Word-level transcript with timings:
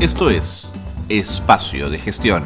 Esto 0.00 0.30
es 0.30 0.72
Espacio 1.08 1.90
de 1.90 1.98
Gestión, 1.98 2.44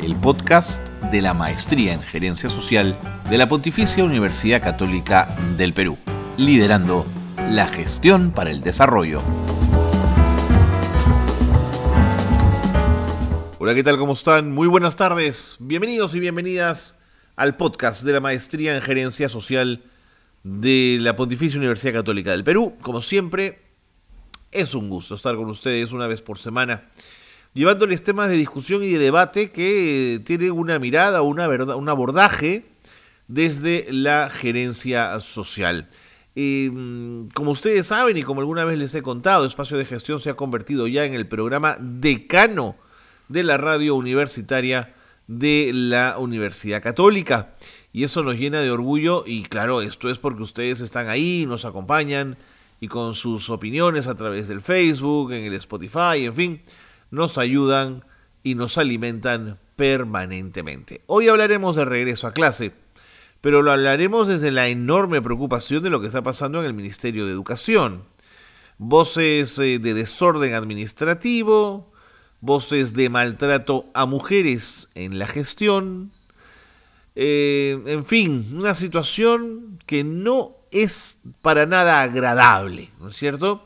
el 0.00 0.14
podcast 0.14 0.88
de 1.10 1.20
la 1.20 1.34
Maestría 1.34 1.94
en 1.94 2.00
Gerencia 2.00 2.48
Social 2.48 2.96
de 3.28 3.38
la 3.38 3.48
Pontificia 3.48 4.04
Universidad 4.04 4.62
Católica 4.62 5.36
del 5.58 5.74
Perú, 5.74 5.98
liderando 6.36 7.04
la 7.50 7.66
gestión 7.66 8.30
para 8.30 8.52
el 8.52 8.62
desarrollo. 8.62 9.20
Hola, 13.58 13.74
¿qué 13.74 13.82
tal? 13.82 13.98
¿Cómo 13.98 14.12
están? 14.12 14.52
Muy 14.52 14.68
buenas 14.68 14.94
tardes. 14.94 15.56
Bienvenidos 15.58 16.14
y 16.14 16.20
bienvenidas 16.20 17.00
al 17.34 17.56
podcast 17.56 18.04
de 18.04 18.12
la 18.12 18.20
Maestría 18.20 18.76
en 18.76 18.80
Gerencia 18.80 19.28
Social 19.28 19.82
de 20.44 20.98
la 21.00 21.16
Pontificia 21.16 21.58
Universidad 21.58 21.94
Católica 21.94 22.30
del 22.30 22.44
Perú. 22.44 22.76
Como 22.80 23.00
siempre, 23.00 23.61
es 24.52 24.74
un 24.74 24.88
gusto 24.88 25.14
estar 25.14 25.34
con 25.36 25.48
ustedes 25.48 25.92
una 25.92 26.06
vez 26.06 26.22
por 26.22 26.38
semana, 26.38 26.88
llevándoles 27.54 28.02
temas 28.02 28.28
de 28.28 28.36
discusión 28.36 28.84
y 28.84 28.92
de 28.92 28.98
debate 28.98 29.50
que 29.50 30.20
tienen 30.24 30.52
una 30.52 30.78
mirada, 30.78 31.22
una 31.22 31.46
verdad, 31.46 31.76
un 31.76 31.88
abordaje 31.88 32.66
desde 33.28 33.86
la 33.90 34.30
gerencia 34.30 35.18
social. 35.20 35.88
Mm, 36.34 37.28
como 37.34 37.50
ustedes 37.50 37.86
saben 37.86 38.16
y 38.16 38.22
como 38.22 38.40
alguna 38.40 38.64
vez 38.64 38.78
les 38.78 38.94
he 38.94 39.02
contado, 39.02 39.44
Espacio 39.44 39.76
de 39.76 39.84
Gestión 39.84 40.20
se 40.20 40.30
ha 40.30 40.34
convertido 40.34 40.86
ya 40.86 41.04
en 41.04 41.14
el 41.14 41.26
programa 41.26 41.76
decano 41.80 42.76
de 43.28 43.42
la 43.42 43.56
radio 43.56 43.94
universitaria 43.94 44.94
de 45.26 45.70
la 45.72 46.18
Universidad 46.18 46.82
Católica. 46.82 47.54
Y 47.92 48.04
eso 48.04 48.22
nos 48.22 48.36
llena 48.36 48.60
de 48.60 48.70
orgullo 48.70 49.24
y 49.26 49.42
claro, 49.42 49.82
esto 49.82 50.10
es 50.10 50.18
porque 50.18 50.42
ustedes 50.42 50.80
están 50.80 51.08
ahí, 51.08 51.44
nos 51.46 51.64
acompañan, 51.64 52.38
y 52.82 52.88
con 52.88 53.14
sus 53.14 53.48
opiniones 53.48 54.08
a 54.08 54.16
través 54.16 54.48
del 54.48 54.60
Facebook, 54.60 55.30
en 55.30 55.44
el 55.44 55.54
Spotify, 55.54 56.24
en 56.24 56.34
fin, 56.34 56.62
nos 57.12 57.38
ayudan 57.38 58.04
y 58.42 58.56
nos 58.56 58.76
alimentan 58.76 59.60
permanentemente. 59.76 61.00
Hoy 61.06 61.28
hablaremos 61.28 61.76
de 61.76 61.84
regreso 61.84 62.26
a 62.26 62.32
clase, 62.32 62.72
pero 63.40 63.62
lo 63.62 63.70
hablaremos 63.70 64.26
desde 64.26 64.50
la 64.50 64.66
enorme 64.66 65.22
preocupación 65.22 65.84
de 65.84 65.90
lo 65.90 66.00
que 66.00 66.08
está 66.08 66.22
pasando 66.24 66.58
en 66.58 66.64
el 66.64 66.74
Ministerio 66.74 67.24
de 67.24 67.30
Educación. 67.30 68.02
Voces 68.78 69.60
eh, 69.60 69.78
de 69.78 69.94
desorden 69.94 70.54
administrativo, 70.54 71.92
voces 72.40 72.94
de 72.94 73.08
maltrato 73.10 73.90
a 73.94 74.06
mujeres 74.06 74.88
en 74.96 75.20
la 75.20 75.28
gestión, 75.28 76.10
eh, 77.14 77.80
en 77.86 78.04
fin, 78.04 78.44
una 78.52 78.74
situación 78.74 79.78
que 79.86 80.02
no 80.02 80.61
es 80.72 81.20
para 81.40 81.66
nada 81.66 82.02
agradable, 82.02 82.90
¿no 83.00 83.08
es 83.08 83.16
cierto? 83.16 83.64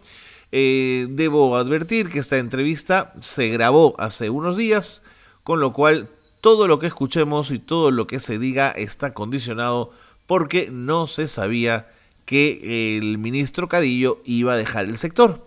Eh, 0.53 1.07
debo 1.11 1.57
advertir 1.57 2.09
que 2.09 2.19
esta 2.19 2.39
entrevista 2.39 3.13
se 3.21 3.49
grabó 3.49 3.95
hace 3.99 4.31
unos 4.31 4.57
días, 4.57 5.03
con 5.43 5.61
lo 5.61 5.73
cual 5.73 6.11
todo 6.41 6.69
lo 6.69 6.79
que 6.79 6.87
escuchemos 6.87 7.51
y 7.51 7.59
todo 7.59 7.91
lo 7.91 8.07
que 8.07 8.21
se 8.21 8.39
diga 8.39 8.71
está 8.71 9.15
condicionado 9.15 9.91
porque 10.27 10.69
no 10.71 11.07
se 11.07 11.29
sabía 11.29 11.89
que 12.25 12.97
el 12.99 13.19
ministro 13.19 13.69
Cadillo 13.69 14.21
iba 14.25 14.55
a 14.55 14.57
dejar 14.57 14.87
el 14.87 14.99
sector 14.99 15.47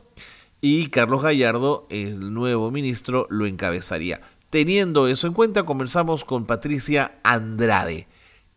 y 0.62 0.88
Carlos 0.88 1.24
Gallardo, 1.24 1.88
el 1.90 2.34
nuevo 2.34 2.72
ministro, 2.72 3.28
lo 3.30 3.46
encabezaría. 3.46 4.22
Teniendo 4.50 5.08
eso 5.08 5.28
en 5.28 5.34
cuenta, 5.34 5.64
comenzamos 5.64 6.26
con 6.26 6.46
Patricia 6.46 7.20
Andrade, 7.24 8.08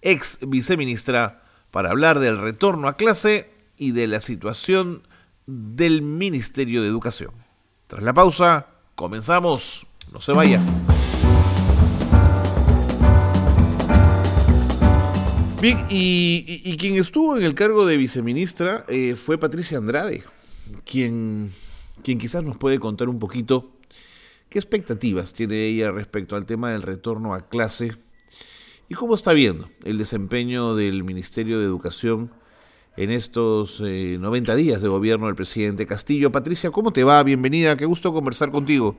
ex 0.00 0.38
viceministra 0.42 1.41
para 1.72 1.90
hablar 1.90 2.20
del 2.20 2.38
retorno 2.38 2.86
a 2.86 2.96
clase 2.96 3.50
y 3.76 3.90
de 3.90 4.06
la 4.06 4.20
situación 4.20 5.08
del 5.46 6.02
Ministerio 6.02 6.82
de 6.82 6.88
Educación. 6.88 7.32
Tras 7.88 8.04
la 8.04 8.12
pausa, 8.12 8.68
comenzamos. 8.94 9.86
No 10.12 10.20
se 10.20 10.32
vaya. 10.32 10.60
Bien, 15.62 15.86
y, 15.88 16.76
quien 16.76 16.96
estuvo 16.96 17.36
en 17.36 17.42
el 17.44 17.54
cargo 17.54 17.86
de 17.86 17.96
viceministra 17.96 18.84
eh, 18.88 19.14
fue 19.14 19.38
Patricia 19.38 19.78
Andrade, 19.78 20.22
quien, 20.84 21.52
quien 22.02 22.18
quizás 22.18 22.44
nos 22.44 22.58
puede 22.58 22.80
contar 22.80 23.08
un 23.08 23.18
poquito 23.18 23.72
qué 24.50 24.58
expectativas 24.58 25.32
tiene 25.32 25.64
ella 25.64 25.90
respecto 25.90 26.36
al 26.36 26.44
tema 26.44 26.72
del 26.72 26.82
retorno 26.82 27.32
a 27.32 27.48
clase 27.48 27.92
¿Y 28.88 28.94
cómo 28.94 29.14
está 29.14 29.32
viendo 29.32 29.70
el 29.84 29.98
desempeño 29.98 30.74
del 30.74 31.04
Ministerio 31.04 31.58
de 31.58 31.64
Educación 31.64 32.32
en 32.96 33.10
estos 33.10 33.80
90 33.80 34.52
eh, 34.52 34.56
días 34.56 34.82
de 34.82 34.88
gobierno 34.88 35.26
del 35.26 35.34
presidente 35.34 35.86
Castillo? 35.86 36.30
Patricia, 36.30 36.70
¿cómo 36.70 36.92
te 36.92 37.04
va? 37.04 37.22
Bienvenida, 37.22 37.76
qué 37.76 37.86
gusto 37.86 38.12
conversar 38.12 38.50
contigo. 38.50 38.96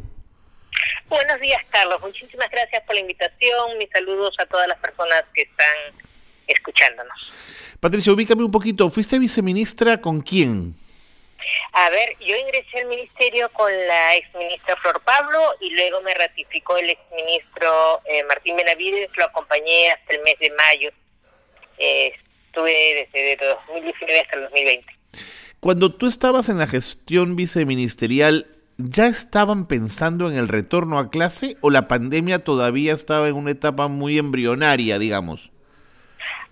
Buenos 1.09 1.39
días, 1.39 1.61
Carlos. 1.69 2.01
Muchísimas 2.01 2.49
gracias 2.49 2.83
por 2.85 2.95
la 2.95 3.01
invitación. 3.01 3.77
Mis 3.77 3.89
saludos 3.91 4.35
a 4.39 4.45
todas 4.45 4.67
las 4.67 4.79
personas 4.79 5.23
que 5.33 5.43
están 5.43 5.75
escuchándonos. 6.47 7.17
Patricia, 7.79 8.11
ubícame 8.13 8.43
un 8.43 8.51
poquito. 8.51 8.89
¿Fuiste 8.89 9.19
viceministra 9.19 10.01
con 10.01 10.21
quién? 10.21 10.75
A 11.75 11.89
ver, 11.89 12.15
yo 12.19 12.35
ingresé 12.35 12.81
al 12.81 12.85
ministerio 12.85 13.49
con 13.49 13.71
la 13.87 14.15
exministra 14.15 14.75
Flor 14.77 15.01
Pablo 15.01 15.39
y 15.59 15.71
luego 15.71 16.01
me 16.01 16.13
ratificó 16.13 16.77
el 16.77 16.91
exministro 16.91 17.99
eh, 18.05 18.23
Martín 18.25 18.55
Benavides, 18.55 19.09
lo 19.17 19.25
acompañé 19.25 19.89
hasta 19.89 20.13
el 20.13 20.21
mes 20.21 20.37
de 20.39 20.51
mayo. 20.51 20.91
Eh, 21.79 22.13
estuve 22.45 23.09
desde 23.11 23.37
2019 23.43 24.19
hasta 24.21 24.35
el 24.35 24.43
2020. 24.43 24.93
Cuando 25.59 25.95
tú 25.95 26.05
estabas 26.05 26.49
en 26.49 26.59
la 26.59 26.67
gestión 26.67 27.35
viceministerial, 27.35 28.45
¿ya 28.77 29.07
estaban 29.07 29.67
pensando 29.67 30.29
en 30.29 30.37
el 30.37 30.49
retorno 30.49 30.99
a 30.99 31.09
clase 31.09 31.57
o 31.61 31.71
la 31.71 31.87
pandemia 31.87 32.43
todavía 32.43 32.93
estaba 32.93 33.29
en 33.29 33.33
una 33.33 33.49
etapa 33.49 33.87
muy 33.87 34.19
embrionaria, 34.19 34.99
digamos? 34.99 35.51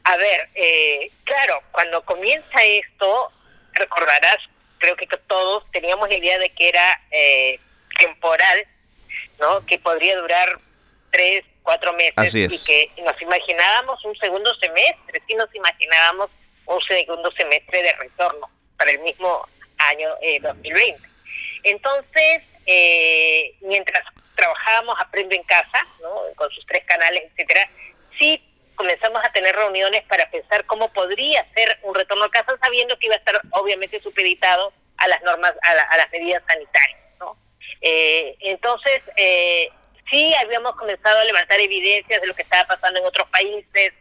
A 0.03 0.17
ver, 0.17 0.49
eh, 0.55 1.11
claro, 1.25 1.59
cuando 1.71 2.01
comienza 2.01 2.63
esto, 2.63 3.31
recordarás 3.73 4.39
creo 4.81 4.95
que 4.97 5.07
todos 5.27 5.63
teníamos 5.71 6.09
la 6.09 6.15
idea 6.15 6.37
de 6.39 6.49
que 6.49 6.67
era 6.67 7.01
eh, 7.11 7.59
temporal, 7.97 8.67
¿no? 9.39 9.65
Que 9.65 9.79
podría 9.79 10.17
durar 10.17 10.59
tres, 11.11 11.45
cuatro 11.63 11.93
meses 11.93 12.33
y 12.33 12.65
que 12.65 12.91
nos 13.03 13.21
imaginábamos 13.21 14.03
un 14.03 14.15
segundo 14.17 14.53
semestre, 14.55 15.21
sí 15.27 15.35
nos 15.35 15.53
imaginábamos 15.55 16.29
un 16.65 16.81
segundo 16.81 17.31
semestre 17.31 17.83
de 17.83 17.93
retorno 17.93 18.49
para 18.77 18.91
el 18.91 18.99
mismo 18.99 19.47
año 19.77 20.09
eh, 20.21 20.39
2020. 20.39 20.99
Entonces, 21.63 22.43
eh, 22.65 23.53
mientras 23.61 24.03
trabajábamos 24.35 24.95
Aprendo 24.99 25.35
en 25.35 25.43
Casa, 25.43 25.85
¿no? 26.01 26.21
con 26.35 26.49
sus 26.51 26.65
tres 26.65 26.83
canales, 26.85 27.23
etcétera, 27.31 27.69
sí 28.17 28.41
comenzamos 28.81 29.23
a 29.23 29.31
tener 29.31 29.55
reuniones 29.55 30.03
para 30.05 30.27
pensar 30.31 30.65
cómo 30.65 30.91
podría 30.91 31.45
ser 31.53 31.77
un 31.83 31.93
retorno 31.93 32.25
a 32.25 32.31
casa, 32.31 32.57
sabiendo 32.59 32.97
que 32.97 33.05
iba 33.05 33.13
a 33.13 33.19
estar 33.19 33.39
obviamente 33.51 33.99
supeditado 33.99 34.73
a 34.97 35.07
las 35.07 35.21
normas, 35.21 35.53
a, 35.61 35.97
las 35.97 36.11
medidas 36.11 36.41
sanitarias. 36.47 36.99
¿no? 37.19 37.37
Eh, 37.79 38.35
entonces, 38.39 39.03
eh, 39.17 39.69
sí 40.09 40.33
habíamos 40.33 40.75
comenzado 40.77 41.19
a 41.19 41.25
levantar 41.25 41.59
evidencias 41.59 42.21
de 42.21 42.25
lo 42.25 42.33
que 42.33 42.41
estaba 42.41 42.65
pasando 42.65 42.99
en 42.99 43.05
otros 43.05 43.29
países 43.29 43.93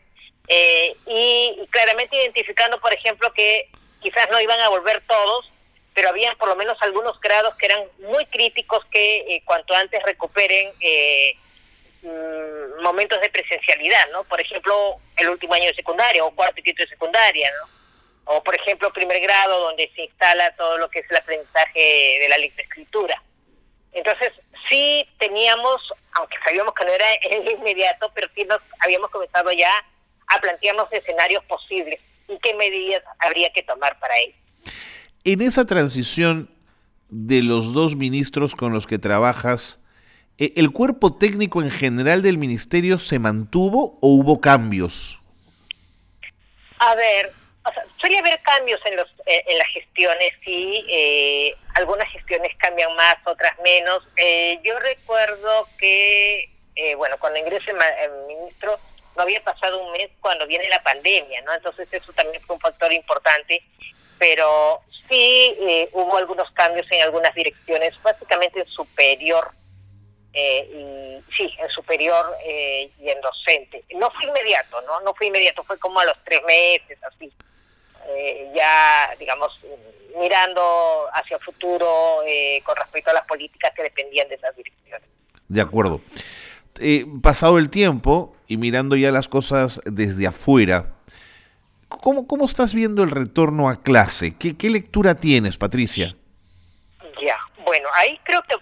eh, 0.48 0.96
y, 1.06 1.60
claramente 1.68 2.16
identificando, 2.16 2.80
por 2.80 2.94
ejemplo, 2.94 3.30
que 3.34 3.68
quizás 4.00 4.30
no 4.30 4.40
iban 4.40 4.60
a 4.60 4.70
volver 4.70 5.02
todos, 5.06 5.52
pero 5.92 6.08
había 6.08 6.34
por 6.36 6.48
lo 6.48 6.56
menos 6.56 6.78
algunos 6.80 7.20
grados 7.20 7.54
que 7.56 7.66
eran 7.66 7.82
muy 7.98 8.24
críticos 8.24 8.82
que 8.86 9.42
cuanto 9.44 9.74
antes 9.74 10.02
recuperen 10.04 10.72
Mm, 12.02 12.82
momentos 12.82 13.20
de 13.20 13.28
presencialidad, 13.28 14.10
¿no? 14.12 14.24
Por 14.24 14.40
ejemplo, 14.40 14.96
el 15.18 15.28
último 15.28 15.52
año 15.52 15.66
de 15.66 15.74
secundaria 15.74 16.24
o 16.24 16.34
cuarto 16.34 16.58
y 16.60 16.62
quinto 16.62 16.82
de 16.82 16.88
secundaria, 16.88 17.50
¿no? 17.60 17.68
O, 18.36 18.42
por 18.42 18.54
ejemplo, 18.54 18.90
primer 18.92 19.20
grado, 19.20 19.60
donde 19.60 19.90
se 19.94 20.04
instala 20.04 20.54
todo 20.56 20.78
lo 20.78 20.88
que 20.88 21.00
es 21.00 21.10
el 21.10 21.16
aprendizaje 21.16 22.18
de 22.20 22.26
la 22.28 22.36
escritura. 22.36 23.22
Entonces, 23.92 24.32
sí 24.70 25.06
teníamos, 25.18 25.82
aunque 26.12 26.36
sabíamos 26.42 26.72
que 26.74 26.84
no 26.84 26.92
era 26.92 27.06
en 27.22 27.50
inmediato, 27.50 28.10
pero 28.14 28.28
sí 28.34 28.44
nos 28.44 28.62
habíamos 28.78 29.10
comenzado 29.10 29.52
ya 29.52 29.72
a 30.28 30.40
plantearnos 30.40 30.90
escenarios 30.92 31.44
posibles 31.44 32.00
y 32.28 32.38
qué 32.38 32.54
medidas 32.54 33.02
habría 33.18 33.52
que 33.52 33.62
tomar 33.62 33.98
para 33.98 34.16
ello. 34.18 34.34
En 35.24 35.42
esa 35.42 35.66
transición 35.66 36.48
de 37.10 37.42
los 37.42 37.74
dos 37.74 37.94
ministros 37.96 38.54
con 38.54 38.72
los 38.72 38.86
que 38.86 38.98
trabajas, 38.98 39.79
¿El 40.40 40.72
cuerpo 40.72 41.18
técnico 41.18 41.60
en 41.60 41.70
general 41.70 42.22
del 42.22 42.38
ministerio 42.38 42.96
se 42.96 43.18
mantuvo 43.18 43.98
o 44.00 44.08
hubo 44.16 44.40
cambios? 44.40 45.20
A 46.78 46.94
ver, 46.94 47.30
suele 48.00 48.18
haber 48.20 48.40
cambios 48.40 48.80
en, 48.86 48.96
los, 48.96 49.06
eh, 49.26 49.44
en 49.46 49.58
las 49.58 49.68
gestiones, 49.68 50.32
sí. 50.42 50.82
Eh, 50.88 51.54
algunas 51.74 52.08
gestiones 52.08 52.56
cambian 52.56 52.96
más, 52.96 53.16
otras 53.26 53.52
menos. 53.62 54.02
yo 54.62 54.78
recuerdo 54.78 55.68
que, 55.78 56.48
bueno, 56.96 57.16
cuando 57.18 57.38
ingresé 57.38 57.72
el 57.72 58.26
ministro, 58.26 58.78
no 59.16 59.22
había 59.24 59.44
pasado 59.44 59.84
un 59.84 59.92
mes 59.92 60.08
cuando 60.20 60.46
viene 60.46 60.70
la 60.70 60.82
pandemia, 60.82 61.42
¿no? 61.42 61.52
Entonces 61.52 61.86
eso 61.92 62.14
también 62.14 62.42
fue 62.44 62.56
un 62.56 62.62
factor 62.62 62.90
importante, 62.94 63.62
pero 64.18 64.80
sí 65.06 65.54
hubo 65.92 66.16
algunos 66.16 66.50
cambios 66.52 66.86
en 66.92 67.02
algunas 67.02 67.34
direcciones, 67.34 67.94
básicamente 68.02 68.60
en 68.60 68.66
superior 68.68 69.60
eh, 70.32 70.68
y 70.72 71.34
sí, 71.34 71.52
en 71.58 71.68
superior 71.70 72.26
y 72.44 73.08
en 73.08 73.20
docente. 73.20 73.84
No 73.96 74.10
fue 74.10 74.28
inmediato, 74.28 74.80
¿no? 74.82 75.00
No 75.00 75.14
fue 75.14 75.26
inmediato, 75.26 75.62
fue 75.64 75.78
como 75.78 76.00
a 76.00 76.04
los 76.04 76.16
tres 76.24 76.40
meses, 76.46 76.98
así. 77.04 77.32
ya, 78.54 79.14
digamos, 79.18 79.58
mirando 80.16 81.06
hacia 81.12 81.36
el 81.36 81.42
futuro 81.42 82.22
con 82.64 82.76
respecto 82.76 83.10
a 83.10 83.14
las 83.14 83.26
políticas 83.26 83.72
que 83.74 83.82
dependían 83.82 84.28
de 84.28 84.36
esas 84.36 84.54
direcciones. 84.56 85.08
De 85.48 85.60
acuerdo. 85.60 86.00
pasado 87.22 87.58
el 87.58 87.70
tiempo 87.70 88.36
y 88.46 88.56
mirando 88.56 88.96
ya 88.96 89.10
las 89.10 89.28
cosas 89.28 89.80
desde 89.84 90.26
afuera, 90.26 90.94
¿Cómo, 91.90 92.26
¿Cómo 92.26 92.44
estás 92.46 92.72
viendo 92.72 93.02
el 93.02 93.10
retorno 93.10 93.68
a 93.68 93.82
clase? 93.82 94.34
¿Qué, 94.38 94.56
qué 94.56 94.70
lectura 94.70 95.16
tienes, 95.16 95.58
Patricia? 95.58 96.16
Ya, 97.20 97.36
bueno, 97.64 97.88
ahí 97.94 98.18
creo 98.22 98.42
que 98.44 98.54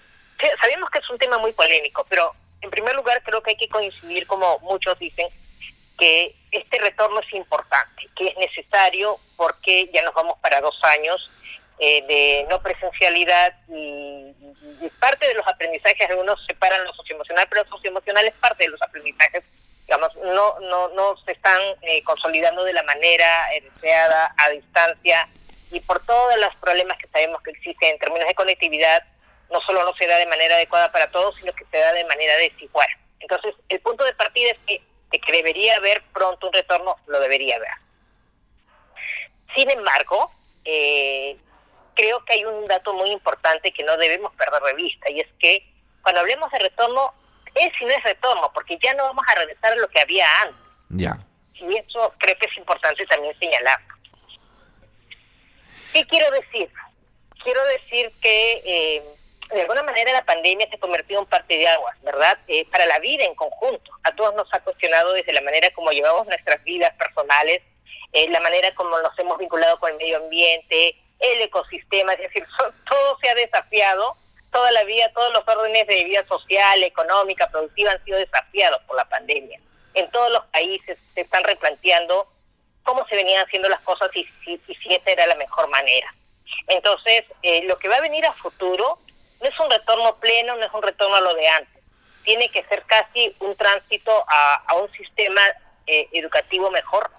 sabemos 0.60 0.90
que 0.90 0.98
es 0.98 1.10
un 1.10 1.18
tema 1.18 1.38
muy 1.38 1.52
polémico, 1.52 2.06
pero 2.08 2.34
en 2.60 2.70
primer 2.70 2.94
lugar 2.94 3.22
creo 3.22 3.42
que 3.42 3.50
hay 3.50 3.56
que 3.56 3.68
coincidir, 3.68 4.26
como 4.26 4.58
muchos 4.60 4.98
dicen, 4.98 5.28
que 5.98 6.34
este 6.52 6.78
retorno 6.78 7.20
es 7.20 7.32
importante, 7.32 8.08
que 8.16 8.28
es 8.28 8.36
necesario 8.36 9.18
porque 9.36 9.90
ya 9.92 10.02
nos 10.02 10.14
vamos 10.14 10.38
para 10.40 10.60
dos 10.60 10.78
años 10.84 11.30
eh, 11.80 12.02
de 12.06 12.46
no 12.48 12.60
presencialidad 12.60 13.54
y, 13.68 14.34
parte 15.00 15.28
de 15.28 15.34
los 15.34 15.46
aprendizajes, 15.46 16.10
algunos 16.10 16.44
separan 16.46 16.84
lo 16.84 16.92
socioemocional, 16.92 17.46
pero 17.48 17.62
lo 17.62 17.70
socioemocional 17.70 18.26
es 18.26 18.34
parte 18.34 18.64
de 18.64 18.70
los 18.70 18.82
aprendizajes 18.82 19.44
digamos, 19.88 20.14
no, 20.16 20.60
no, 20.60 20.88
no 20.88 21.16
se 21.24 21.32
están 21.32 21.58
eh, 21.80 22.02
consolidando 22.04 22.62
de 22.64 22.74
la 22.74 22.82
manera 22.82 23.48
deseada 23.62 24.34
a 24.36 24.50
distancia 24.50 25.26
y 25.70 25.80
por 25.80 26.04
todos 26.04 26.36
los 26.38 26.54
problemas 26.56 26.98
que 26.98 27.08
sabemos 27.08 27.40
que 27.42 27.52
existen 27.52 27.92
en 27.92 27.98
términos 27.98 28.28
de 28.28 28.34
conectividad, 28.34 29.02
no 29.50 29.60
solo 29.62 29.84
no 29.84 29.94
se 29.94 30.06
da 30.06 30.16
de 30.16 30.26
manera 30.26 30.56
adecuada 30.56 30.92
para 30.92 31.10
todos, 31.10 31.34
sino 31.36 31.52
que 31.54 31.64
se 31.70 31.78
da 31.78 31.92
de 31.92 32.04
manera 32.04 32.36
desigual. 32.36 32.88
Entonces, 33.20 33.54
el 33.68 33.80
punto 33.80 34.04
de 34.04 34.14
partida 34.14 34.50
es 34.50 34.58
que, 34.66 34.82
de 35.10 35.18
que 35.18 35.32
debería 35.32 35.76
haber 35.76 36.02
pronto 36.12 36.48
un 36.48 36.52
retorno, 36.52 36.96
lo 37.06 37.20
debería 37.20 37.56
haber. 37.56 37.70
Sin 39.54 39.70
embargo, 39.70 40.30
eh, 40.64 41.36
creo 41.94 42.24
que 42.24 42.34
hay 42.34 42.44
un 42.44 42.66
dato 42.66 42.92
muy 42.92 43.10
importante 43.10 43.72
que 43.72 43.82
no 43.82 43.96
debemos 43.96 44.34
perder 44.34 44.62
de 44.62 44.74
vista, 44.74 45.10
y 45.10 45.20
es 45.20 45.28
que 45.38 45.66
cuando 46.02 46.20
hablemos 46.20 46.50
de 46.52 46.58
retorno, 46.58 47.12
es 47.54 47.72
y 47.80 47.84
no 47.84 47.90
es 47.90 48.04
retorno, 48.04 48.50
porque 48.52 48.78
ya 48.82 48.94
no 48.94 49.04
vamos 49.04 49.24
a 49.26 49.34
regresar 49.34 49.72
a 49.72 49.76
lo 49.76 49.88
que 49.88 50.00
había 50.00 50.26
antes. 50.42 50.56
Ya. 50.90 51.18
Y 51.54 51.76
eso 51.76 52.14
creo 52.18 52.36
que 52.38 52.46
es 52.46 52.56
importante 52.56 53.04
también 53.06 53.36
señalar. 53.38 53.80
¿Qué 55.92 56.04
quiero 56.06 56.30
decir? 56.30 56.70
Quiero 57.42 57.64
decir 57.64 58.12
que 58.20 58.62
eh, 58.64 59.02
de 59.50 59.62
alguna 59.62 59.82
manera 59.82 60.12
la 60.12 60.24
pandemia 60.24 60.68
se 60.70 60.78
convirtió 60.78 61.18
en 61.18 61.26
parte 61.26 61.56
de 61.56 61.68
agua, 61.68 61.94
¿verdad? 62.02 62.38
Eh, 62.48 62.66
para 62.70 62.86
la 62.86 62.98
vida 62.98 63.24
en 63.24 63.34
conjunto. 63.34 63.90
A 64.02 64.14
todos 64.14 64.34
nos 64.34 64.52
ha 64.52 64.60
cuestionado 64.60 65.12
desde 65.12 65.32
la 65.32 65.40
manera 65.40 65.70
como 65.70 65.90
llevamos 65.90 66.26
nuestras 66.26 66.62
vidas 66.64 66.94
personales, 66.96 67.62
eh, 68.12 68.28
la 68.28 68.40
manera 68.40 68.74
como 68.74 68.98
nos 69.00 69.18
hemos 69.18 69.38
vinculado 69.38 69.78
con 69.78 69.90
el 69.90 69.96
medio 69.96 70.18
ambiente, 70.18 70.96
el 71.20 71.42
ecosistema, 71.42 72.12
es 72.12 72.20
decir, 72.20 72.46
todo 72.88 73.18
se 73.20 73.28
ha 73.28 73.34
desafiado 73.34 74.16
toda 74.52 74.70
la 74.72 74.84
vida, 74.84 75.10
todos 75.12 75.32
los 75.32 75.46
órdenes 75.46 75.86
de 75.86 76.04
vida 76.04 76.26
social, 76.26 76.82
económica, 76.82 77.50
productiva 77.50 77.92
han 77.92 78.04
sido 78.04 78.18
desafiados 78.18 78.82
por 78.84 78.96
la 78.96 79.04
pandemia. 79.04 79.60
En 79.94 80.10
todos 80.10 80.30
los 80.30 80.44
países 80.46 80.98
se 81.14 81.22
están 81.22 81.44
replanteando 81.44 82.26
cómo 82.82 83.06
se 83.08 83.16
venían 83.16 83.44
haciendo 83.44 83.68
las 83.68 83.80
cosas 83.80 84.10
y 84.14 84.26
si, 84.44 84.60
esta 84.94 85.10
era 85.10 85.26
la 85.26 85.34
mejor 85.34 85.68
manera. 85.68 86.14
Entonces, 86.66 87.24
eh, 87.42 87.62
lo 87.64 87.78
que 87.78 87.88
va 87.88 87.96
a 87.96 88.00
venir 88.00 88.24
a 88.24 88.32
futuro 88.34 88.98
no 89.40 89.48
es 89.48 89.60
un 89.60 89.70
retorno 89.70 90.16
pleno, 90.16 90.56
no 90.56 90.64
es 90.64 90.72
un 90.72 90.82
retorno 90.82 91.16
a 91.16 91.20
lo 91.20 91.34
de 91.34 91.48
antes. 91.48 91.82
Tiene 92.24 92.50
que 92.50 92.64
ser 92.64 92.82
casi 92.84 93.34
un 93.40 93.56
tránsito 93.56 94.12
a, 94.28 94.74
un 94.76 94.90
sistema 94.92 95.42
eh, 95.86 96.08
educativo 96.12 96.70
mejor, 96.70 97.10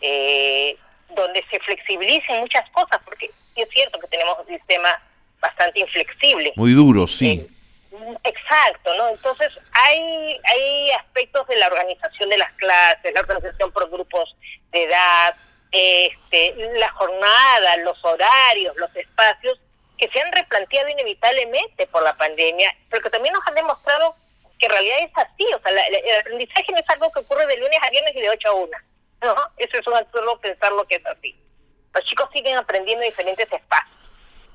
eh, 0.00 0.76
donde 1.14 1.44
se 1.50 1.58
flexibilicen 1.60 2.40
muchas 2.40 2.68
cosas, 2.70 3.00
porque 3.04 3.30
sí 3.54 3.62
es 3.62 3.68
cierto 3.70 3.98
que 3.98 4.06
tenemos 4.08 4.38
un 4.38 4.46
sistema 4.46 5.00
bastante 5.40 5.80
inflexible. 5.80 6.52
Muy 6.56 6.72
duro, 6.72 7.06
sí. 7.06 7.46
Eh, 7.46 7.58
exacto, 8.24 8.94
¿no? 8.94 9.08
Entonces 9.08 9.48
hay, 9.72 10.38
hay 10.44 10.90
aspectos 10.92 11.46
de 11.48 11.56
la 11.56 11.66
organización 11.68 12.28
de 12.28 12.38
las 12.38 12.52
clases, 12.52 13.12
la 13.12 13.20
organización 13.20 13.72
por 13.72 13.90
grupos 13.90 14.36
de 14.70 14.84
edad, 14.84 15.34
este, 15.72 16.54
la 16.78 16.90
jornada, 16.92 17.76
los 17.78 18.02
horarios, 18.04 18.76
los 18.76 18.94
espacios, 18.94 19.58
que 19.98 20.08
se 20.08 20.20
han 20.20 20.32
replanteado 20.32 20.88
inevitablemente 20.88 21.86
por 21.88 22.02
la 22.02 22.16
pandemia, 22.16 22.74
pero 22.88 23.02
que 23.02 23.10
también 23.10 23.34
nos 23.34 23.46
han 23.46 23.54
demostrado 23.54 24.14
que 24.58 24.66
en 24.66 24.72
realidad 24.72 24.98
es 25.00 25.12
así, 25.14 25.44
o 25.54 25.60
sea, 25.60 25.70
el 25.70 26.20
aprendizaje 26.20 26.72
no 26.72 26.78
es 26.78 26.88
algo 26.88 27.12
que 27.12 27.20
ocurre 27.20 27.46
de 27.46 27.56
lunes 27.56 27.78
a 27.82 27.90
viernes 27.90 28.16
y 28.16 28.20
de 28.20 28.30
8 28.30 28.48
a 28.48 28.52
1, 28.54 28.78
¿no? 29.22 29.34
Eso 29.56 29.78
es 29.78 29.86
un 29.86 29.94
absurdo 29.94 30.40
pensar 30.40 30.72
lo 30.72 30.84
que 30.84 30.96
es 30.96 31.06
así. 31.06 31.36
Los 31.94 32.04
chicos 32.04 32.28
siguen 32.32 32.56
aprendiendo 32.56 33.04
en 33.04 33.10
diferentes 33.10 33.52
espacios 33.52 33.98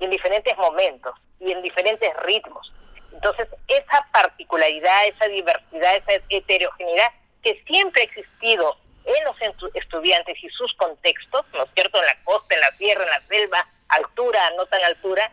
en 0.04 0.10
diferentes 0.10 0.56
momentos 0.58 1.16
y 1.40 1.52
en 1.52 1.62
diferentes 1.62 2.14
ritmos. 2.24 2.72
Entonces, 3.12 3.48
esa 3.68 4.08
particularidad, 4.12 5.08
esa 5.08 5.26
diversidad, 5.28 5.96
esa 5.96 6.24
heterogeneidad 6.30 7.12
que 7.42 7.62
siempre 7.66 8.02
ha 8.02 8.06
existido 8.06 8.78
en 9.06 9.24
los 9.26 9.36
estudiantes 9.74 10.42
y 10.42 10.50
sus 10.50 10.74
contextos, 10.76 11.46
¿no 11.54 11.64
es 11.64 11.70
cierto?, 11.74 12.00
en 12.00 12.06
la 12.06 12.24
costa, 12.24 12.56
en 12.56 12.62
la 12.62 12.72
tierra, 12.78 13.04
en 13.04 13.10
la 13.10 13.22
selva, 13.28 13.68
altura, 13.96 14.52
no 14.58 14.66
tan 14.68 14.84
altura, 14.84 15.32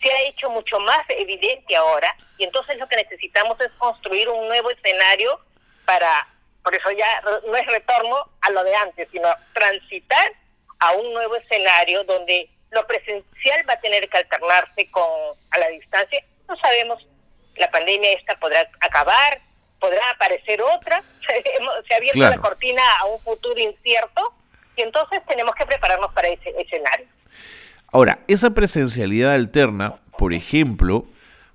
se 0.00 0.10
ha 0.10 0.22
hecho 0.22 0.50
mucho 0.50 0.78
más 0.80 1.02
evidente 1.08 1.76
ahora 1.76 2.14
y 2.38 2.44
entonces 2.44 2.78
lo 2.78 2.88
que 2.88 2.96
necesitamos 2.96 3.60
es 3.60 3.70
construir 3.78 4.28
un 4.28 4.46
nuevo 4.46 4.70
escenario 4.70 5.40
para, 5.84 6.28
por 6.62 6.74
eso 6.74 6.90
ya 6.92 7.22
no 7.46 7.56
es 7.56 7.66
retorno 7.66 8.16
a 8.40 8.50
lo 8.50 8.62
de 8.62 8.74
antes, 8.76 9.08
sino 9.10 9.28
transitar 9.52 10.32
a 10.78 10.92
un 10.92 11.12
nuevo 11.12 11.36
escenario 11.36 12.04
donde 12.04 12.48
lo 12.70 12.86
presencial 12.86 13.68
va 13.68 13.74
a 13.74 13.80
tener 13.80 14.08
que 14.08 14.18
alternarse 14.18 14.90
con 14.90 15.10
a 15.50 15.58
la 15.58 15.68
distancia. 15.68 16.22
No 16.46 16.56
sabemos, 16.58 17.04
la 17.56 17.70
pandemia 17.70 18.12
esta 18.12 18.38
podrá 18.38 18.68
acabar, 18.80 19.40
podrá 19.80 20.10
aparecer 20.10 20.60
otra, 20.62 21.02
se 21.26 21.94
ha 21.94 21.96
abierto 21.96 22.20
la 22.20 22.38
cortina 22.38 22.82
a 23.00 23.06
un 23.06 23.20
futuro 23.20 23.58
incierto 23.58 24.34
y 24.76 24.82
entonces 24.82 25.20
tenemos 25.26 25.54
que 25.54 25.66
prepararnos 25.66 26.12
para 26.12 26.28
ese 26.28 26.50
escenario. 26.58 27.06
Ahora, 27.90 28.20
esa 28.28 28.50
presencialidad 28.50 29.32
alterna, 29.32 29.96
por 30.18 30.34
ejemplo, 30.34 31.06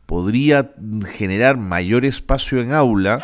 podría 0.05 0.71
generar 1.07 1.57
mayor 1.57 2.05
espacio 2.05 2.59
en 2.59 2.73
aula 2.73 3.23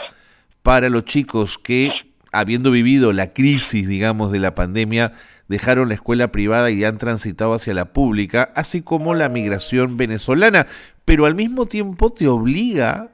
para 0.61 0.89
los 0.89 1.05
chicos 1.05 1.57
que, 1.57 1.91
habiendo 2.31 2.69
vivido 2.71 3.11
la 3.11 3.33
crisis, 3.33 3.87
digamos, 3.87 4.31
de 4.31 4.39
la 4.39 4.53
pandemia, 4.53 5.13
dejaron 5.47 5.89
la 5.89 5.95
escuela 5.95 6.31
privada 6.31 6.69
y 6.69 6.83
han 6.83 6.99
transitado 6.99 7.53
hacia 7.53 7.73
la 7.73 7.85
pública, 7.93 8.51
así 8.55 8.83
como 8.83 9.15
la 9.15 9.29
migración 9.29 9.97
venezolana, 9.97 10.67
pero 11.03 11.25
al 11.25 11.33
mismo 11.33 11.65
tiempo 11.65 12.13
te 12.13 12.27
obliga 12.27 13.09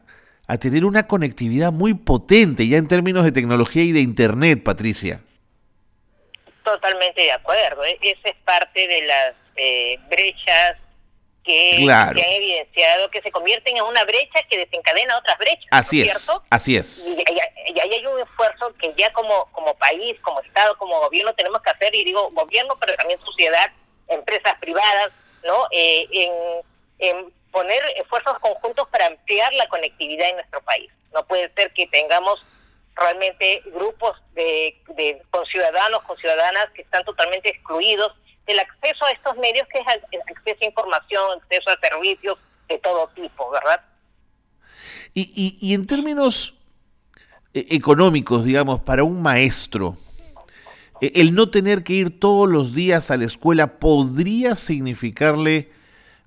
a 0.47 0.57
tener 0.57 0.83
una 0.85 1.07
conectividad 1.07 1.71
muy 1.71 1.93
potente 1.93 2.67
ya 2.67 2.77
en 2.77 2.87
términos 2.87 3.23
de 3.23 3.31
tecnología 3.31 3.83
y 3.83 3.93
de 3.93 4.01
Internet, 4.01 4.61
Patricia. 4.63 5.21
Totalmente 6.63 7.21
de 7.21 7.31
acuerdo. 7.31 7.83
E-, 7.85 7.97
esa 8.01 8.29
es 8.29 8.35
parte 8.43 8.87
de 8.87 9.01
las 9.07 9.44
eh, 9.55 9.97
brechas 10.09 10.77
que 11.45 11.87
han 11.91 12.17
evidenciado 12.17 13.09
que 13.11 13.21
se 13.21 13.31
convierten 13.31 13.77
en 13.77 13.83
una 13.83 14.03
brecha 14.03 14.39
que 14.49 14.57
desencadena 14.57 15.17
otras 15.17 15.37
brechas. 15.37 15.67
Así 15.69 16.01
es, 16.01 16.31
así 16.49 16.75
es. 16.75 17.07
Y, 17.07 17.79
ahí 17.79 17.93
hay 17.93 18.05
un 18.05 18.19
esfuerzo 18.19 18.73
que 18.79 18.93
ya 18.97 19.13
como, 19.13 19.45
como 19.51 19.75
país, 19.75 20.19
como 20.21 20.41
Estado, 20.41 20.75
como 20.77 20.99
gobierno 21.01 21.33
tenemos 21.35 21.61
que 21.61 21.69
hacer, 21.69 21.93
y 21.93 22.03
digo 22.03 22.31
gobierno, 22.31 22.75
pero 22.79 22.95
también 22.95 23.19
sociedad, 23.19 23.71
empresas 24.07 24.55
privadas, 24.59 25.11
¿no? 25.43 25.67
Eh, 25.71 26.07
en, 26.11 26.29
en 26.99 27.33
poner 27.51 27.81
esfuerzos 27.97 28.39
conjuntos 28.39 28.87
para 28.89 29.05
ampliar 29.05 29.53
la 29.53 29.67
conectividad 29.67 30.29
en 30.29 30.37
nuestro 30.37 30.61
país. 30.61 30.91
No 31.13 31.25
puede 31.25 31.51
ser 31.53 31.71
que 31.73 31.85
tengamos 31.87 32.43
realmente 32.95 33.61
grupos 33.67 34.17
de, 34.33 34.81
de 34.95 35.21
con 35.29 35.45
ciudadanos, 35.45 36.01
con 36.03 36.17
ciudadanas 36.17 36.69
que 36.71 36.81
están 36.81 37.03
totalmente 37.05 37.49
excluidos 37.49 38.13
el 38.47 38.59
acceso 38.59 39.05
a 39.05 39.11
estos 39.11 39.37
medios, 39.37 39.67
que 39.69 39.79
es 39.79 40.21
acceso 40.29 40.57
a 40.61 40.65
información, 40.65 41.39
acceso 41.41 41.69
a 41.69 41.79
servicios 41.79 42.37
de 42.67 42.79
todo 42.79 43.09
tipo, 43.15 43.49
¿verdad? 43.51 43.81
Y, 45.13 45.57
y, 45.61 45.73
en 45.73 45.87
términos 45.87 46.55
eh, 47.53 47.65
económicos, 47.69 48.43
digamos, 48.43 48.81
para 48.81 49.03
un 49.03 49.21
maestro, 49.21 49.97
eh, 51.01 51.13
el 51.15 51.33
no 51.33 51.49
tener 51.49 51.83
que 51.83 51.93
ir 51.93 52.19
todos 52.19 52.49
los 52.49 52.75
días 52.75 53.11
a 53.11 53.17
la 53.17 53.25
escuela 53.25 53.79
podría 53.79 54.55
significarle 54.55 55.71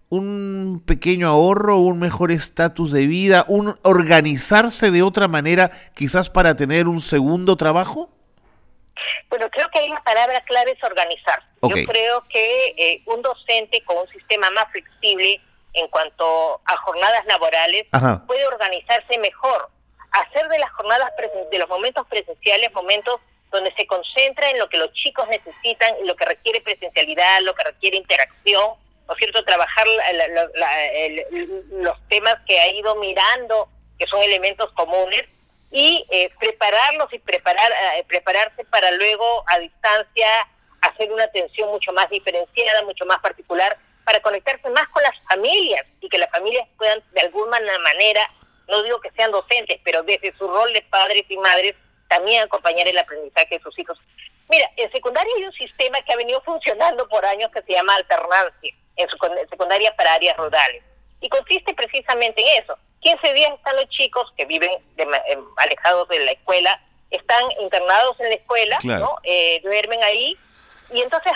un 0.09 0.83
pequeño 0.87 1.29
ahorro, 1.29 1.79
un 1.79 1.99
mejor 1.99 2.33
estatus 2.33 2.93
de 2.93 3.07
vida, 3.07 3.45
un 3.49 3.75
organizarse 3.83 4.91
de 4.91 5.03
otra 5.03 5.29
manera, 5.29 5.71
quizás 5.95 6.31
para 6.31 6.57
tener 6.57 6.89
un 6.89 7.03
segundo 7.03 7.57
trabajo? 7.57 8.11
Bueno, 9.29 9.51
creo 9.51 9.69
que 9.71 9.81
hay 9.81 9.91
una 9.91 10.03
palabra 10.03 10.41
clave 10.43 10.73
es 10.73 10.83
organizar. 10.83 11.43
Yo 11.63 11.87
creo 11.87 12.23
que 12.29 12.75
eh, 12.77 13.03
un 13.07 13.21
docente 13.23 13.83
con 13.85 13.99
un 13.99 14.09
sistema 14.09 14.51
más 14.51 14.71
flexible 14.73 15.41
en 15.75 15.89
cuanto 15.89 16.61
a 16.65 16.77
jornadas 16.79 17.25
laborales, 17.27 17.87
puede 18.27 18.47
organizarse 18.47 19.19
mejor, 19.19 19.69
hacer 20.13 20.49
de 20.49 20.59
las 20.59 20.71
jornadas, 20.73 21.13
de 21.51 21.59
los 21.59 21.69
momentos 21.69 22.07
presenciales, 22.09 22.73
momentos 22.73 23.21
donde 23.51 23.73
se 23.75 23.87
concentra 23.87 24.51
en 24.51 24.59
lo 24.59 24.69
que 24.69 24.79
los 24.79 24.93
chicos 24.93 25.29
necesitan, 25.29 25.95
lo 26.05 26.17
que 26.17 26.25
requiere 26.25 26.61
presencialidad, 26.61 27.41
lo 27.43 27.55
que 27.55 27.65
requiere 27.65 27.97
interacción, 27.97 28.75
¿no 29.07 29.15
es 29.15 29.19
cierto? 29.19 29.45
Trabajar 29.45 29.87
los 31.71 32.09
temas 32.09 32.37
que 32.47 32.59
ha 32.61 32.73
ido 32.73 32.97
mirando, 32.97 33.69
que 33.99 34.07
son 34.07 34.23
elementos 34.23 34.71
comunes, 34.73 35.25
y 35.71 36.07
eh, 36.11 36.31
prepararlos 36.39 37.13
y 37.13 37.19
preparar 37.19 37.71
eh, 37.97 38.05
prepararse 38.09 38.65
para 38.65 38.91
luego 38.93 39.45
a 39.47 39.59
distancia 39.59 40.27
hacer 40.81 41.13
una 41.13 41.25
atención 41.25 41.71
mucho 41.71 41.93
más 41.93 42.09
diferenciada, 42.11 42.83
mucho 42.83 43.05
más 43.05 43.19
particular, 43.19 43.77
para 44.05 44.21
conectarse 44.21 44.71
más 44.71 44.89
con 44.89 45.03
las 45.03 45.15
familias 45.29 45.85
y 46.01 46.09
que 46.09 46.19
las 46.19 46.31
familias 46.31 46.67
puedan 46.79 47.03
de 47.13 47.21
alguna 47.21 47.59
manera, 47.81 48.27
no 48.69 48.83
digo 48.83 49.01
que 49.01 49.11
sean 49.11 49.31
docentes, 49.31 49.81
pero 49.85 50.03
desde 50.03 50.35
su 50.37 50.47
rol 50.49 50.73
de 50.73 50.83
padres 50.83 51.25
y 51.29 51.37
madres, 51.37 51.75
también 52.09 52.43
acompañar 52.43 52.89
el 52.89 52.97
aprendizaje 52.97 53.59
de 53.59 53.63
sus 53.63 53.79
hijos. 53.79 53.99
Mira, 54.49 54.71
en 54.77 54.91
secundaria 54.91 55.31
hay 55.37 55.45
un 55.45 55.53
sistema 55.53 56.01
que 56.03 56.13
ha 56.13 56.17
venido 56.17 56.41
funcionando 56.41 57.07
por 57.09 57.25
años 57.27 57.51
que 57.53 57.63
se 57.63 57.73
llama 57.73 57.97
alternancia, 57.97 58.75
en, 58.97 59.09
secundaria 59.51 59.95
para 59.95 60.15
áreas 60.15 60.37
rurales. 60.39 60.83
Y 61.21 61.29
consiste 61.29 61.75
precisamente 61.75 62.41
en 62.41 62.63
eso. 62.63 62.79
15 63.01 63.33
días 63.33 63.53
están 63.55 63.77
los 63.77 63.89
chicos 63.91 64.33
que 64.37 64.45
viven 64.45 64.71
alejados 65.57 66.09
de 66.09 66.25
la 66.25 66.33
escuela, 66.33 66.81
están 67.11 67.45
internados 67.61 68.19
en 68.21 68.29
la 68.29 68.35
escuela, 68.35 68.79
¿no? 68.83 69.19
Eh, 69.23 69.61
duermen 69.63 70.03
ahí 70.03 70.37
y 70.91 71.03
entonces 71.03 71.33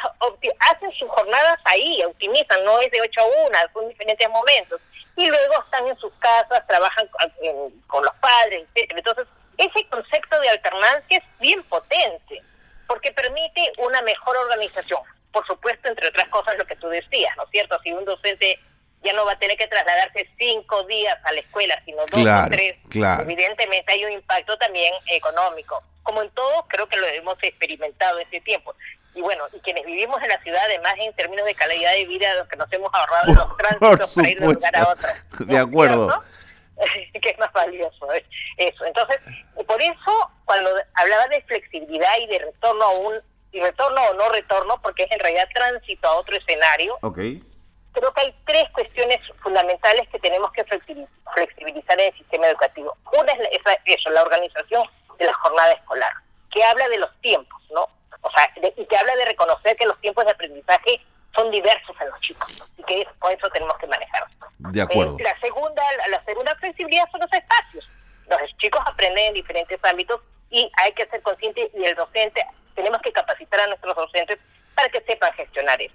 hacen 0.61 0.93
sus 0.93 1.09
jornadas 1.11 1.59
ahí, 1.65 2.03
optimizan, 2.05 2.65
no 2.65 2.81
es 2.81 2.91
de 2.91 3.01
8 3.03 3.21
a 3.21 3.47
1, 3.49 3.59
son 3.75 3.89
diferentes 3.89 4.29
momentos. 4.31 4.81
Y 5.17 5.27
luego 5.27 5.63
están 5.63 5.87
en 5.87 5.97
sus 5.99 6.13
casas, 6.15 6.67
trabajan 6.67 7.09
con 7.87 8.03
los 8.03 8.15
padres, 8.15 8.67
etc. 8.75 8.93
Entonces, 8.97 9.27
ese 9.59 9.87
concepto 9.89 10.41
de 10.41 10.49
alternancia 10.49 11.19
es 11.19 11.25
bien 11.39 11.63
potente, 11.65 12.43
porque 12.87 13.13
permite 13.13 13.73
una 13.79 14.01
mejor 14.03 14.37
organización. 14.39 15.03
Por 15.33 15.47
supuesto, 15.47 15.89
entre 15.89 16.09
otras 16.09 16.29
cosas, 16.29 16.57
lo 16.57 16.67
que 16.67 16.77
tú 16.77 16.89
decías, 16.89 17.37
¿no 17.37 17.45
es 17.45 17.51
cierto? 17.51 17.79
Si 17.83 17.93
un 17.93 18.05
docente 18.07 18.59
ya 19.03 19.13
no 19.13 19.25
va 19.25 19.33
a 19.33 19.39
tener 19.39 19.57
que 19.57 19.67
trasladarse 19.67 20.29
cinco 20.39 20.85
días 20.85 21.19
a 21.25 21.33
la 21.33 21.41
escuela, 21.41 21.81
sino 21.85 21.99
dos 22.07 22.47
o 22.47 22.51
tres, 22.51 22.77
evidentemente 22.95 23.93
hay 23.93 24.05
un 24.05 24.13
impacto 24.13 24.57
también 24.59 24.93
económico. 25.09 25.83
Como 26.03 26.23
en 26.23 26.31
todo, 26.31 26.67
creo 26.69 26.89
que 26.89 26.97
lo 26.97 27.07
hemos 27.07 27.37
experimentado 27.43 28.19
en 28.19 28.25
este 28.25 28.41
tiempo. 28.41 28.75
Y 29.15 29.21
bueno, 29.21 29.45
y 29.53 29.61
quienes 29.61 29.85
vivimos 29.85 30.21
en 30.23 30.29
la 30.29 30.41
ciudad, 30.43 30.63
además 30.65 30.95
en 30.99 31.13
términos 31.15 31.45
de 31.45 31.55
calidad 31.55 31.93
de 31.93 32.07
vida, 32.07 32.35
los 32.35 32.49
que 32.49 32.57
nos 32.57 32.73
hemos 32.73 32.93
ahorrado 32.95 33.29
en 33.29 33.35
los 33.35 33.57
tránsitos 33.81 34.15
para 34.15 34.31
ir 34.31 34.41
de 34.41 34.47
un 34.47 34.55
lugar 34.55 34.77
a 34.77 34.89
otro. 34.89 35.09
De 35.47 35.59
acuerdo. 35.59 36.25
que 37.21 37.31
es 37.31 37.39
más 37.39 37.53
valioso 37.53 38.09
eso. 38.57 38.85
Entonces, 38.85 39.19
por 39.67 39.81
eso, 39.81 40.31
cuando 40.45 40.71
hablaba 40.95 41.27
de 41.29 41.43
flexibilidad 41.43 42.19
y 42.21 42.27
de 42.27 42.39
retorno 42.39 42.85
a 42.85 42.91
un, 42.91 43.15
y 43.53 43.61
retorno 43.61 44.03
o 44.03 44.15
no 44.15 44.29
retorno, 44.31 44.81
porque 44.83 45.05
es 45.05 45.13
en 45.13 45.21
realidad 45.21 45.49
tránsito 45.55 46.09
a 46.09 46.17
otro 46.17 46.37
escenario, 46.37 46.99
okay 47.03 47.45
creo 47.93 48.13
que 48.13 48.21
hay 48.23 48.35
tres 48.47 48.69
cuestiones 48.71 49.21
fundamentales 49.43 50.09
que 50.09 50.19
tenemos 50.19 50.51
que 50.53 50.65
flexibilizar 50.65 52.01
en 52.01 52.13
el 52.13 52.19
sistema 52.19 52.47
educativo. 52.49 52.97
Una 53.13 53.33
es, 53.33 53.61
eso, 53.85 54.11
la 54.11 54.23
organización 54.23 54.87
de 55.19 55.25
la 55.27 55.35
jornada 55.35 55.73
escolar, 55.73 56.13
que 56.51 56.65
habla 56.65 56.89
de 56.89 56.99
los 56.99 57.11
tiempos, 57.21 57.63
¿no? 57.71 57.89
O 58.23 58.31
sea, 58.31 58.51
y 58.77 58.87
que 58.87 58.97
habla 58.97 59.15
de 59.17 59.25
reconocer 59.25 59.77
que 59.77 59.87
los 59.87 60.01
tiempos 60.01 60.25
de 60.25 60.31
aprendizaje 60.31 61.01
son 61.35 61.51
diversos 61.51 61.97
en 62.01 62.09
los 62.09 62.21
chicos 62.21 62.49
y 62.77 62.83
que 62.85 63.07
por 63.21 63.33
eso 63.33 63.49
tenemos 63.51 63.77
que. 63.79 63.87
De 64.59 64.81
acuerdo. 64.81 65.17
Eh, 65.19 65.23
la 65.23 65.39
segunda, 65.41 65.83
la 66.09 66.25
segunda 66.25 66.55
flexibilidad 66.57 67.11
son 67.11 67.21
los 67.21 67.33
espacios. 67.33 67.89
Los 68.29 68.57
chicos 68.59 68.81
aprenden 68.87 69.27
en 69.27 69.35
diferentes 69.35 69.79
ámbitos 69.85 70.21
y 70.51 70.71
hay 70.79 70.93
que 70.93 71.07
ser 71.07 71.21
conscientes 71.23 71.71
y 71.75 71.85
el 71.85 71.95
docente, 71.95 72.45
tenemos 72.75 73.01
que 73.03 73.13
capacitar 73.13 73.61
a 73.61 73.67
nuestros 73.67 73.97
docentes 73.97 74.39
para 74.75 74.89
que 74.89 75.01
sepan 75.03 75.33
gestionar 75.33 75.81
eso. 75.81 75.95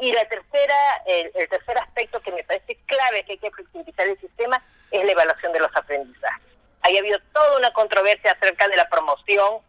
Y 0.00 0.12
la 0.12 0.24
tercera, 0.26 1.02
el, 1.06 1.32
tercer 1.48 1.78
aspecto 1.78 2.20
que 2.20 2.32
me 2.32 2.42
parece 2.44 2.76
clave 2.86 3.24
que 3.24 3.32
hay 3.32 3.38
que 3.38 3.50
flexibilizar 3.50 4.06
el 4.06 4.18
sistema 4.18 4.62
es 4.90 5.04
la 5.04 5.12
evaluación 5.12 5.52
de 5.52 5.60
los 5.60 5.74
aprendizajes. 5.74 6.42
Hay 6.82 6.98
habido 6.98 7.18
toda 7.32 7.58
una 7.58 7.72
controversia 7.72 8.32
acerca 8.32 8.68
de 8.68 8.76
la 8.76 8.88
promoción, 8.88 9.60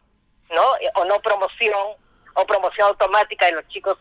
¿no? 0.50 0.78
Eh, 0.78 0.92
o 0.96 1.06
no 1.06 1.20
promoción, 1.22 1.96
o 2.34 2.46
promoción 2.46 2.88
automática 2.88 3.46
de 3.46 3.54
los 3.54 3.68
chicos. 3.68 3.98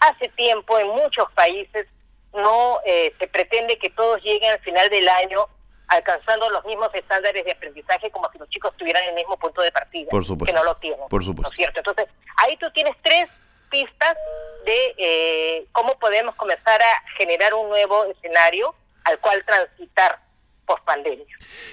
Hace 0.00 0.28
tiempo 0.30 0.78
en 0.78 0.88
muchos 0.88 1.30
países 1.32 1.86
no 2.34 2.80
eh, 2.84 3.14
se 3.18 3.26
pretende 3.28 3.78
que 3.78 3.90
todos 3.90 4.22
lleguen 4.22 4.50
al 4.50 4.60
final 4.60 4.90
del 4.90 5.08
año 5.08 5.46
alcanzando 5.88 6.50
los 6.50 6.64
mismos 6.64 6.90
estándares 6.94 7.44
de 7.44 7.52
aprendizaje 7.52 8.10
como 8.10 8.30
si 8.32 8.38
los 8.38 8.48
chicos 8.48 8.74
tuvieran 8.76 9.04
el 9.04 9.14
mismo 9.14 9.36
punto 9.38 9.62
de 9.62 9.70
partida. 9.70 10.08
Por 10.10 10.24
supuesto. 10.24 10.52
Que 10.52 10.58
no 10.58 10.64
lo 10.64 10.74
tienen. 10.76 11.08
Por 11.08 11.24
supuesto. 11.24 11.50
¿no 11.50 11.52
es 11.52 11.56
cierto? 11.56 11.80
Entonces, 11.80 12.08
ahí 12.36 12.56
tú 12.56 12.70
tienes 12.72 12.96
tres 13.02 13.28
pistas 13.74 14.16
de 14.64 14.94
eh, 14.98 15.66
cómo 15.72 15.98
podemos 15.98 16.36
comenzar 16.36 16.80
a 16.80 17.18
generar 17.18 17.54
un 17.54 17.68
nuevo 17.68 18.04
escenario 18.04 18.72
al 19.02 19.18
cual 19.18 19.44
transitar 19.44 20.20
post 20.64 20.84
pandemia. 20.84 21.26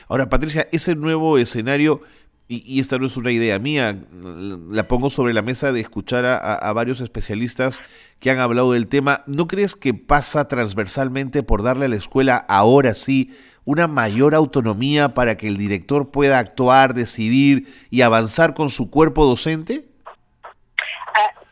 Ahora, 0.07 0.27
Patricia, 0.27 0.67
ese 0.71 0.95
nuevo 0.95 1.37
escenario, 1.37 2.01
y, 2.47 2.79
esta 2.79 2.97
no 2.97 3.05
es 3.05 3.17
una 3.17 3.31
idea 3.31 3.59
mía, 3.59 3.95
la 4.11 4.87
pongo 4.87 5.11
sobre 5.11 5.31
la 5.33 5.43
mesa 5.43 5.71
de 5.71 5.79
escuchar 5.79 6.25
a, 6.25 6.73
varios 6.73 7.01
especialistas 7.01 7.79
que 8.19 8.31
han 8.31 8.39
hablado 8.39 8.71
del 8.71 8.87
tema, 8.87 9.23
¿no 9.27 9.45
crees 9.47 9.75
que 9.75 9.93
pasa 9.93 10.47
transversalmente 10.47 11.43
por 11.43 11.61
darle 11.61 11.85
a 11.85 11.89
la 11.89 11.95
escuela 11.97 12.35
ahora 12.49 12.95
sí 12.95 13.37
una 13.63 13.87
mayor 13.87 14.33
autonomía 14.33 15.13
para 15.13 15.37
que 15.37 15.45
el 15.45 15.55
director 15.55 16.09
pueda 16.09 16.39
actuar, 16.39 16.95
decidir 16.95 17.71
y 17.91 18.01
avanzar 18.01 18.55
con 18.55 18.71
su 18.71 18.89
cuerpo 18.89 19.23
docente? 19.25 19.90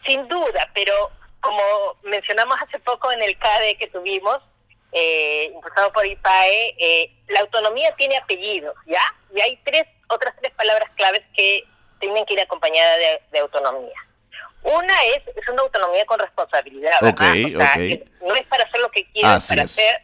Sin 0.09 0.27
duda, 0.27 0.67
pero 0.73 1.11
como 1.39 1.61
mencionamos 2.01 2.57
hace 2.63 2.79
poco 2.79 3.11
en 3.11 3.21
el 3.21 3.37
CADE 3.37 3.77
que 3.77 3.85
tuvimos, 3.87 4.41
eh, 4.91 5.51
impulsado 5.53 5.93
por 5.93 6.03
IPAE, 6.03 6.75
eh, 6.79 7.11
la 7.27 7.41
autonomía 7.41 7.93
tiene 7.95 8.17
apellidos, 8.17 8.75
¿ya? 8.87 9.03
Y 9.35 9.39
hay 9.39 9.57
tres 9.57 9.83
otras 10.07 10.33
tres 10.41 10.51
palabras 10.55 10.89
claves 10.95 11.21
que 11.35 11.63
tienen 11.99 12.25
que 12.25 12.33
ir 12.33 12.41
acompañadas 12.41 12.97
de, 13.31 13.39
autonomía. 13.39 13.93
Una 14.63 15.05
es, 15.05 15.27
es 15.27 15.47
una 15.47 15.61
autonomía 15.61 16.03
con 16.07 16.17
responsabilidad, 16.17 16.97
¿verdad? 17.01 17.35
no 18.21 18.35
es 18.35 18.47
para 18.47 18.63
hacer 18.63 18.81
lo 18.81 18.89
que 18.89 19.05
quieras, 19.11 19.47
para 19.47 19.61
hacer 19.61 20.01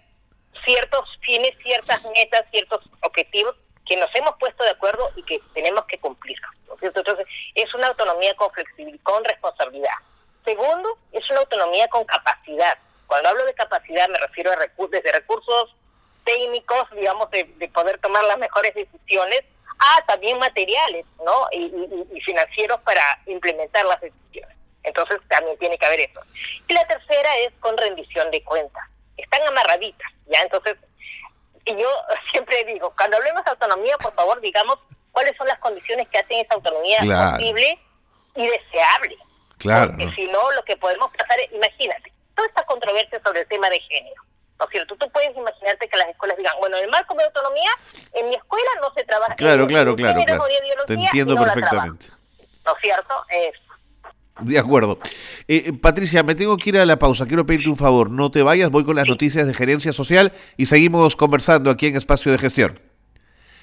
ciertos 0.66 1.10
fines, 1.22 1.58
ciertas 1.64 2.04
metas, 2.16 2.46
ciertos 2.52 2.82
objetivos 3.02 3.56
que 3.86 3.98
nos 3.98 4.14
hemos 4.16 4.36
puesto 4.38 4.64
de 4.64 4.72
acuerdo 4.72 5.10
y 5.16 5.24
que 5.24 5.40
tenemos 5.54 5.86
que 5.86 6.00
cumplir. 6.00 6.38
Entonces, 6.82 7.28
es 7.54 7.74
una 7.74 7.88
autonomía 7.88 8.36
con 8.36 8.52
flexibilidad, 8.52 9.04
con 9.04 9.24
responsabilidad. 9.24 9.94
Segundo, 10.44 10.98
es 11.12 11.30
una 11.30 11.40
autonomía 11.40 11.88
con 11.88 12.06
capacidad. 12.06 12.78
Cuando 13.08 13.30
hablo 13.30 13.46
de 13.46 13.54
capacidad 13.54 14.08
me 14.10 14.20
refiero 14.20 14.52
a 14.52 14.56
recursos, 14.56 14.92
desde 14.92 15.12
recursos 15.12 15.76
técnicos, 16.24 16.90
digamos, 16.92 17.30
de, 17.32 17.46
poder 17.74 18.00
tomar 18.00 18.24
las 18.26 18.38
mejores 18.38 18.74
decisiones, 18.74 19.44
a 19.78 20.06
también 20.06 20.40
materiales, 20.40 21.06
¿no? 21.24 21.48
Y, 21.52 21.66
y, 22.14 22.22
financieros 22.22 22.80
para 22.82 23.02
implementar 23.26 23.86
las 23.86 24.00
decisiones. 24.02 24.56
Entonces 24.84 25.20
también 25.28 25.58
tiene 25.58 25.78
que 25.78 25.86
haber 25.86 26.00
eso. 26.00 26.22
Y 26.68 26.74
la 26.74 26.88
tercera 26.88 27.38
es 27.40 27.54
con 27.60 27.78
rendición 27.78 28.32
de 28.32 28.44
cuentas. 28.44 28.84
Están 29.18 29.42
amarraditas, 29.44 30.12
¿ya? 30.28 30.42
Entonces, 30.42 30.78
y 31.66 31.76
yo 31.76 31.90
siempre 32.32 32.64
digo, 32.66 32.94
cuando 32.98 33.18
hablemos 33.18 33.44
de 33.44 33.52
autonomía, 33.52 33.98
por 33.98 34.14
favor, 34.14 34.40
digamos 34.42 34.80
cuáles 35.12 35.36
son 35.38 35.48
las 35.48 35.60
condiciones 35.60 36.08
que 36.10 36.20
hacen 36.20 36.40
esa 36.40 36.56
autonomía 36.56 37.00
posible 37.00 37.80
y 38.36 38.48
deseable. 38.48 39.18
Claro. 39.58 39.92
Porque 39.92 40.14
si 40.16 40.28
no, 40.28 40.52
lo 40.52 40.64
que 40.64 40.78
podemos 40.78 41.10
pasar 41.18 41.40
es, 41.40 41.52
imagínate, 41.52 42.12
toda 42.36 42.48
esta 42.48 42.64
controversia 42.66 43.22
sobre 43.24 43.42
el 43.42 43.48
tema 43.48 43.70
de 43.70 43.80
género. 43.80 44.22
¿No 44.60 44.66
es 44.66 44.72
cierto? 44.72 44.96
Tú 44.96 45.10
puedes 45.12 45.36
imaginarte 45.36 45.90
que 45.90 45.98
las 45.98 46.08
escuelas 46.10 46.38
digan, 46.38 46.54
bueno, 46.60 46.78
en 46.78 46.86
el 46.86 46.90
marco 46.90 47.14
de 47.16 47.26
autonomía, 47.26 47.72
en 48.14 48.30
mi 48.30 48.36
escuela 48.36 48.70
no 48.82 48.94
se 48.94 49.04
trabaja. 49.04 49.36
Claro, 49.36 49.68
claro, 49.68 49.96
claro. 49.96 50.22
Te 50.86 50.94
entiendo 50.94 51.36
perfectamente. 51.36 52.08
¿No 52.66 52.72
es 52.76 52.82
cierto? 52.82 53.26
De 54.42 54.60
acuerdo. 54.60 55.00
Eh, 55.48 55.72
Patricia, 55.74 56.24
me 56.24 56.36
tengo 56.36 56.58
que 56.58 56.70
ir 56.70 56.78
a 56.78 56.86
la 56.86 57.00
pausa. 57.00 57.26
Quiero 57.26 57.46
pedirte 57.46 57.70
un 57.70 57.78
favor. 57.78 58.12
No 58.12 58.32
te 58.32 58.44
vayas, 58.44 58.70
voy 58.70 58.84
con 58.84 58.96
las 58.96 59.08
noticias 59.08 59.48
de 59.48 59.54
gerencia 59.54 59.94
social 59.94 60.34
y 60.58 60.66
seguimos 60.66 61.16
conversando 61.16 61.70
aquí 61.70 61.88
en 61.88 61.96
Espacio 61.96 62.32
de 62.32 62.38
Gestión. 62.38 62.80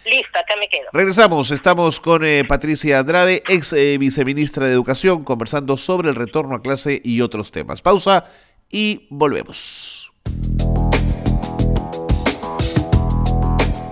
Listo, 0.05 0.39
acá 0.39 0.55
me 0.59 0.69
quedo. 0.69 0.89
Regresamos, 0.93 1.51
estamos 1.51 2.01
con 2.01 2.25
eh, 2.25 2.45
Patricia 2.45 2.99
Andrade, 2.99 3.43
ex 3.49 3.73
eh, 3.73 3.99
viceministra 3.99 4.67
de 4.67 4.73
Educación, 4.73 5.23
conversando 5.25 5.77
sobre 5.77 6.09
el 6.09 6.17
retorno 6.17 6.57
a 6.57 6.63
clase 6.63 7.01
y 7.05 7.21
otros 7.21 7.53
temas. 7.53 7.83
Pausa 7.83 8.25
y 8.69 9.07
volvemos. 9.11 10.13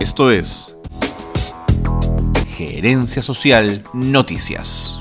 Esto 0.00 0.30
es 0.32 0.76
Gerencia 2.56 3.22
Social 3.22 3.84
Noticias. 3.92 4.99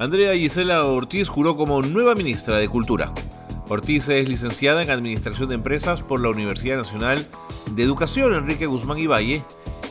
Andrea 0.00 0.32
Gisela 0.34 0.84
Ortiz 0.84 1.28
juró 1.28 1.56
como 1.56 1.82
nueva 1.82 2.14
ministra 2.14 2.56
de 2.56 2.68
Cultura. 2.68 3.12
Ortiz 3.68 4.08
es 4.08 4.28
licenciada 4.28 4.80
en 4.80 4.90
Administración 4.90 5.48
de 5.48 5.56
Empresas 5.56 6.02
por 6.02 6.20
la 6.20 6.28
Universidad 6.28 6.76
Nacional 6.76 7.26
de 7.72 7.82
Educación 7.82 8.32
Enrique 8.32 8.66
Guzmán 8.66 8.98
y 8.98 9.08
Valle 9.08 9.42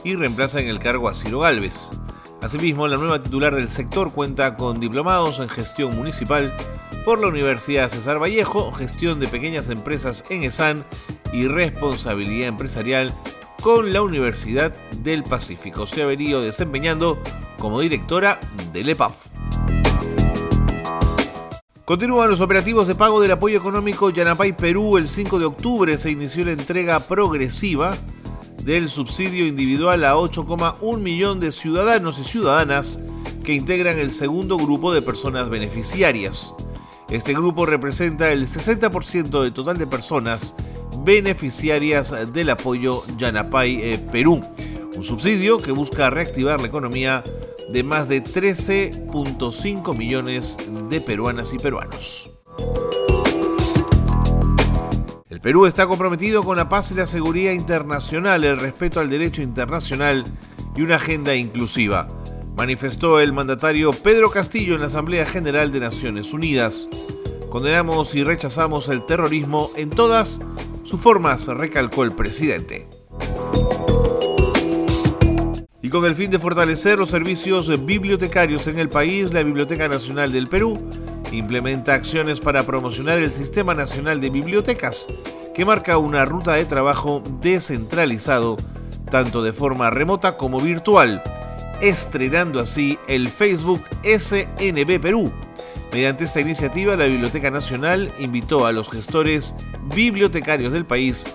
y 0.05 0.15
reemplaza 0.15 0.61
en 0.61 0.69
el 0.69 0.79
cargo 0.79 1.09
a 1.09 1.13
Ciro 1.13 1.39
Galvez. 1.39 1.89
Asimismo, 2.41 2.87
la 2.87 2.95
nueva 2.95 3.21
titular 3.21 3.53
del 3.53 3.67
sector 3.67 4.13
cuenta 4.13 4.55
con 4.55 4.79
diplomados 4.79 5.39
en 5.39 5.49
gestión 5.49 5.93
municipal 5.93 6.55
por 7.03 7.19
la 7.19 7.27
Universidad 7.27 7.89
César 7.89 8.21
Vallejo, 8.21 8.71
gestión 8.71 9.19
de 9.19 9.27
pequeñas 9.27 9.69
empresas 9.69 10.23
en 10.29 10.43
ESAN 10.43 10.85
y 11.33 11.47
responsabilidad 11.49 12.47
empresarial 12.47 13.13
con 13.61 13.91
la 13.91 14.01
Universidad 14.01 14.73
del 14.99 15.23
Pacífico. 15.23 15.85
Se 15.85 16.01
ha 16.01 16.05
venido 16.05 16.41
desempeñando 16.41 17.21
como 17.57 17.81
directora 17.81 18.39
del 18.71 18.87
EPAF. 18.87 19.26
Continúan 21.87 22.29
los 22.29 22.41
operativos 22.41 22.85
de 22.85 22.95
pago 22.95 23.21
del 23.21 23.31
apoyo 23.31 23.57
económico 23.57 24.09
Yanapay 24.09 24.57
Perú. 24.57 24.97
El 24.97 25.07
5 25.07 25.39
de 25.39 25.45
octubre 25.45 25.97
se 25.97 26.11
inició 26.11 26.43
la 26.43 26.51
entrega 26.51 26.99
progresiva 26.99 27.95
del 28.61 28.89
subsidio 28.89 29.47
individual 29.47 30.03
a 30.03 30.15
8,1 30.15 30.99
millón 30.99 31.39
de 31.39 31.53
ciudadanos 31.53 32.19
y 32.19 32.25
ciudadanas 32.25 32.99
que 33.45 33.53
integran 33.53 33.99
el 33.99 34.11
segundo 34.11 34.57
grupo 34.57 34.93
de 34.93 35.01
personas 35.01 35.47
beneficiarias. 35.47 36.53
Este 37.09 37.31
grupo 37.31 37.65
representa 37.65 38.33
el 38.33 38.49
60% 38.49 39.41
del 39.41 39.53
total 39.53 39.77
de 39.77 39.87
personas 39.87 40.55
beneficiarias 41.05 42.13
del 42.33 42.49
apoyo 42.49 43.03
Yanapay 43.17 43.93
eh, 43.93 43.97
Perú, 44.11 44.41
un 44.97 45.03
subsidio 45.03 45.59
que 45.59 45.71
busca 45.71 46.09
reactivar 46.09 46.59
la 46.59 46.67
economía 46.67 47.23
de 47.69 47.83
más 47.83 48.09
de 48.09 48.23
13.5 48.23 49.95
millones 49.95 50.57
de 50.89 50.99
peruanas 51.01 51.53
y 51.53 51.59
peruanos. 51.59 52.31
El 55.29 55.39
Perú 55.39 55.67
está 55.67 55.85
comprometido 55.85 56.43
con 56.43 56.57
la 56.57 56.67
paz 56.67 56.91
y 56.91 56.95
la 56.95 57.05
seguridad 57.05 57.51
internacional, 57.51 58.43
el 58.43 58.59
respeto 58.59 58.99
al 58.99 59.11
derecho 59.11 59.43
internacional 59.43 60.23
y 60.75 60.81
una 60.81 60.95
agenda 60.95 61.35
inclusiva, 61.35 62.07
manifestó 62.55 63.19
el 63.19 63.33
mandatario 63.33 63.91
Pedro 63.91 64.31
Castillo 64.31 64.73
en 64.73 64.81
la 64.81 64.87
Asamblea 64.87 65.27
General 65.27 65.71
de 65.71 65.79
Naciones 65.79 66.33
Unidas. 66.33 66.89
Condenamos 67.51 68.15
y 68.15 68.23
rechazamos 68.23 68.89
el 68.89 69.05
terrorismo 69.05 69.69
en 69.75 69.91
todas 69.91 70.41
sus 70.83 70.99
formas, 70.99 71.45
recalcó 71.45 72.03
el 72.03 72.13
presidente. 72.13 72.96
Y 75.87 75.89
con 75.89 76.03
el 76.03 76.15
fin 76.15 76.29
de 76.29 76.37
fortalecer 76.37 76.99
los 76.99 77.11
servicios 77.11 77.85
bibliotecarios 77.85 78.67
en 78.67 78.77
el 78.77 78.89
país, 78.89 79.33
la 79.33 79.41
Biblioteca 79.41 79.87
Nacional 79.87 80.33
del 80.33 80.49
Perú 80.49 80.77
implementa 81.31 81.93
acciones 81.93 82.41
para 82.41 82.63
promocionar 82.63 83.19
el 83.19 83.31
Sistema 83.31 83.73
Nacional 83.73 84.19
de 84.19 84.29
Bibliotecas, 84.29 85.07
que 85.55 85.63
marca 85.63 85.97
una 85.97 86.25
ruta 86.25 86.55
de 86.55 86.65
trabajo 86.65 87.23
descentralizado, 87.39 88.57
tanto 89.09 89.41
de 89.41 89.53
forma 89.53 89.89
remota 89.89 90.35
como 90.35 90.59
virtual, 90.59 91.23
estrenando 91.79 92.59
así 92.59 92.99
el 93.07 93.29
Facebook 93.29 93.81
SNB 94.03 94.99
Perú. 94.99 95.31
Mediante 95.93 96.25
esta 96.25 96.41
iniciativa, 96.41 96.97
la 96.97 97.05
Biblioteca 97.05 97.49
Nacional 97.49 98.11
invitó 98.19 98.65
a 98.65 98.73
los 98.73 98.89
gestores 98.89 99.55
bibliotecarios 99.95 100.73
del 100.73 100.85
país 100.85 101.25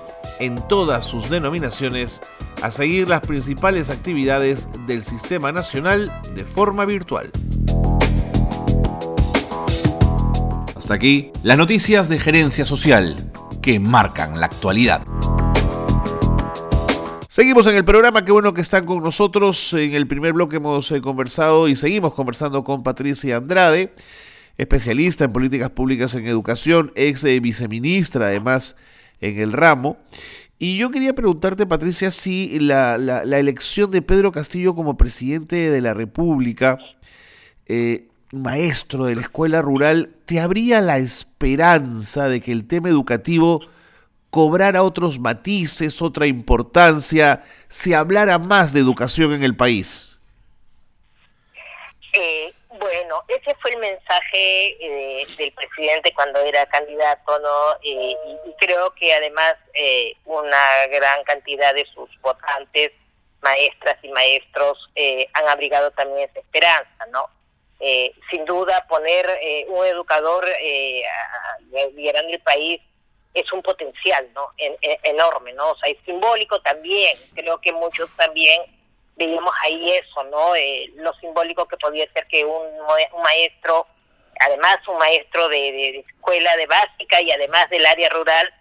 en 0.41 0.57
todas 0.69 1.07
sus 1.07 1.31
denominaciones 1.31 2.21
a 2.63 2.71
seguir 2.71 3.09
las 3.09 3.21
principales 3.23 3.91
actividades 3.91 4.69
del 4.87 5.03
Sistema 5.03 5.51
Nacional 5.51 6.13
de 6.35 6.45
forma 6.45 6.85
virtual. 6.85 7.31
Hasta 10.77 10.95
aquí 10.95 11.33
las 11.43 11.59
noticias 11.59 12.09
de 12.09 12.21
gerencia 12.21 12.65
social 12.65 13.17
que 13.61 13.81
marcan 13.81 14.39
la 14.39 14.47
actualidad. 14.47 15.03
Seguimos 17.29 17.67
en 17.67 17.75
el 17.75 17.85
programa, 17.85 18.25
qué 18.25 18.31
bueno 18.31 18.55
que 18.55 18.61
están 18.61 18.87
con 18.87 19.03
nosotros. 19.03 19.73
En 19.73 19.95
el 19.95 20.07
primer 20.07 20.33
bloque 20.33 20.57
hemos 20.57 20.91
eh, 20.93 21.01
conversado 21.01 21.67
y 21.67 21.75
seguimos 21.75 22.15
conversando 22.15 22.63
con 22.63 22.83
Patricia 22.85 23.39
Andrade, 23.39 23.93
especialista 24.57 25.25
en 25.25 25.33
políticas 25.33 25.71
públicas 25.71 26.15
en 26.15 26.27
educación, 26.27 26.93
ex 26.95 27.25
eh, 27.25 27.41
viceministra 27.41 28.27
además 28.27 28.77
en 29.21 29.41
el 29.41 29.53
ramo. 29.53 29.97
Y 30.65 30.77
yo 30.77 30.93
quería 30.93 31.13
preguntarte, 31.13 31.67
Patricia, 31.67 32.13
si 32.13 32.61
la, 32.61 32.95
elección 33.25 33.91
de 33.91 34.01
Pedro 34.01 34.31
Castillo 34.31 34.77
como 34.77 34.97
presidente 34.97 35.57
de 35.57 35.81
la 35.81 35.93
República, 35.93 36.79
eh, 37.67 38.07
maestro 38.31 39.07
de 39.07 39.17
la 39.17 39.23
escuela 39.23 39.61
rural, 39.61 40.15
¿te 40.25 40.39
habría 40.39 40.81
la 40.81 40.99
esperanza 40.99 42.29
de 42.29 42.41
que 42.41 42.53
el 42.53 42.69
tema 42.69 42.91
educativo 42.91 43.61
cobrara 44.31 44.85
otros 44.85 45.19
matices, 45.19 46.01
otra 46.01 46.29
importancia, 46.29 47.43
se 47.69 47.97
hablara 47.97 48.39
más 48.39 48.73
de 48.73 48.79
educación 48.79 49.33
en 49.33 49.43
el 49.43 49.57
país? 49.57 50.17
Eh, 52.13 52.52
bueno, 52.93 53.25
ese 53.29 53.55
fue 53.55 53.71
el 53.71 53.79
mensaje 53.79 54.77
eh, 54.81 55.27
del 55.39 55.53
presidente 55.53 56.13
cuando 56.13 56.41
era 56.41 56.67
candidato, 56.67 57.39
¿no? 57.39 57.73
Eh, 57.83 58.15
y, 58.47 58.53
creo 58.59 58.91
que 58.95 59.15
además 59.15 59.55
eh, 59.73 60.15
una 60.27 60.87
gran 60.91 61.25
cantidad 61.25 61.75
de 61.75 61.87
sus 61.87 62.09
votantes, 62.21 62.93
maestras 63.41 63.97
y 64.03 64.09
maestros, 64.09 64.79
han 65.33 65.49
abrigado 65.49 65.91
también 65.93 66.29
esa 66.29 66.39
esperanza, 66.39 67.07
¿no? 67.11 67.29
sin 68.31 68.45
duda, 68.45 68.87
poner 68.89 69.27
un 69.67 69.85
educador 69.85 70.47
liderando 71.97 72.33
el 72.33 72.41
país 72.41 72.81
es 73.35 73.53
un 73.53 73.61
potencial, 73.61 74.29
¿no? 74.33 74.51
enorme, 75.03 75.53
¿no? 75.55 75.73
O 75.73 75.77
sea, 75.79 75.91
es 75.91 75.99
simbólico 76.05 76.61
también. 76.61 77.19
Creo 77.35 77.61
que 77.61 77.73
muchos 77.73 78.09
también 78.17 78.63
veíamos 79.17 79.53
ahí 79.63 79.93
eso, 79.93 80.25
¿no? 80.25 80.55
Eh, 80.55 80.91
lo 80.97 81.13
simbólico 81.15 81.67
que 81.67 81.77
podía 81.77 82.11
ser 82.13 82.27
que 82.27 82.45
un, 82.45 83.23
maestro, 83.23 83.87
además 84.41 84.77
un 84.89 84.99
maestro 84.99 85.49
de, 85.49 85.99
escuela 85.99 86.57
de 86.57 86.67
básica 86.67 87.21
y 87.21 87.31
además 87.31 87.69
del 87.71 87.87
área 87.87 88.09
rural, 88.09 88.53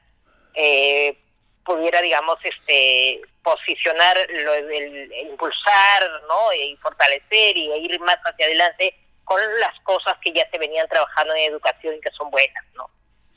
eh, 0.54 1.18
pudiera, 1.64 2.02
digamos, 2.02 2.38
este 2.44 3.22
posicionar, 3.44 4.18
lo, 4.30 4.54
el, 4.54 5.12
impulsar, 5.30 6.10
¿no? 6.28 6.54
Y 6.54 6.76
fortalecer 6.78 7.58
y 7.58 7.72
ir 7.74 8.00
más 8.02 8.18
hacia 8.18 8.46
adelante 8.46 8.96
con 9.24 9.40
las 9.60 9.80
cosas 9.82 10.18
que 10.22 10.34
ya 10.34 10.48
se 10.50 10.58
venían 10.58 10.88
trabajando 10.88 11.34
en 11.34 11.52
educación 11.52 11.96
y 11.96 12.02
que 12.02 12.12
son 12.12 12.30
buenas, 12.30 12.66
¿no? 12.76 12.90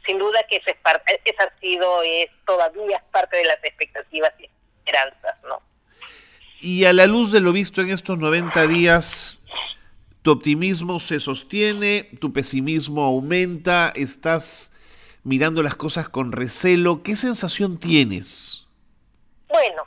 Sin 0.04 0.18
duda 0.18 0.42
que 0.44 0.56
esa, 0.56 0.72
es 0.72 0.76
parte, 0.78 1.20
esa 1.24 1.44
ha 1.44 1.58
sido, 1.60 2.02
es 2.02 2.28
todavía 2.44 3.02
parte 3.10 3.36
de 3.36 3.44
las 3.44 3.62
expectativas 3.62 4.32
y 4.38 4.50
esperanzas, 4.78 5.42
¿no? 5.44 5.62
Y 6.64 6.86
a 6.86 6.94
la 6.94 7.04
luz 7.04 7.30
de 7.30 7.40
lo 7.40 7.52
visto 7.52 7.82
en 7.82 7.90
estos 7.90 8.16
90 8.16 8.66
días, 8.68 9.44
¿tu 10.22 10.30
optimismo 10.30 10.98
se 10.98 11.20
sostiene? 11.20 12.08
¿Tu 12.22 12.32
pesimismo 12.32 13.04
aumenta? 13.04 13.92
¿Estás 13.94 14.72
mirando 15.24 15.62
las 15.62 15.76
cosas 15.76 16.08
con 16.08 16.32
recelo? 16.32 17.02
¿Qué 17.02 17.16
sensación 17.16 17.78
tienes? 17.78 18.64
Bueno, 19.46 19.82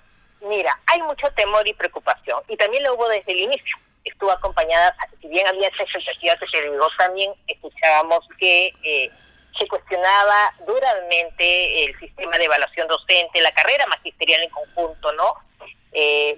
mira, 0.48 0.80
hay 0.86 1.02
mucho 1.02 1.26
temor 1.36 1.68
y 1.68 1.74
preocupación. 1.74 2.44
Y 2.48 2.56
también 2.58 2.84
lo 2.84 2.94
hubo 2.94 3.10
desde 3.10 3.32
el 3.32 3.40
inicio. 3.40 3.76
Estuvo 4.04 4.30
acompañada, 4.30 4.96
si 5.20 5.30
bien 5.30 5.48
había 5.48 5.70
esa 5.70 5.82
expectativa 5.82 6.36
que 6.36 6.46
se 6.46 6.62
digo, 6.62 6.88
también 7.00 7.32
escuchábamos 7.48 8.20
que 8.38 8.72
eh, 8.84 9.10
se 9.58 9.68
cuestionaba 9.68 10.54
duramente 10.68 11.86
el 11.86 12.00
sistema 12.00 12.38
de 12.38 12.46
evaluación 12.46 12.88
docente, 12.88 13.42
la 13.42 13.52
carrera 13.56 13.88
magisterial 13.88 14.44
en 14.44 14.50
conjunto, 14.52 15.12
¿no? 15.14 15.47
Eh, 16.00 16.38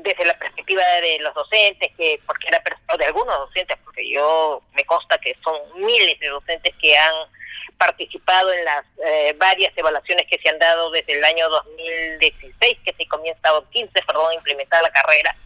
desde 0.00 0.24
la 0.24 0.38
perspectiva 0.38 0.82
de 1.02 1.18
los 1.18 1.34
docentes, 1.34 1.92
que 1.98 2.18
porque 2.26 2.48
era 2.48 2.62
de 2.96 3.04
algunos 3.04 3.38
docentes, 3.40 3.76
porque 3.84 4.08
yo 4.08 4.62
me 4.72 4.86
consta 4.86 5.18
que 5.18 5.36
son 5.44 5.54
miles 5.84 6.18
de 6.18 6.28
docentes 6.28 6.74
que 6.80 6.96
han 6.96 7.14
participado 7.76 8.50
en 8.54 8.64
las 8.64 8.86
eh, 9.04 9.34
varias 9.36 9.76
evaluaciones 9.76 10.26
que 10.30 10.38
se 10.38 10.48
han 10.48 10.58
dado 10.58 10.90
desde 10.92 11.12
el 11.12 11.22
año 11.24 11.46
2016, 11.50 12.78
que 12.86 12.94
se 12.94 13.06
comienza, 13.06 13.54
o 13.54 13.68
15, 13.68 13.92
perdón, 14.00 14.30
a 14.30 14.34
implementar 14.34 14.82
la 14.82 14.90
carrera 14.90 15.36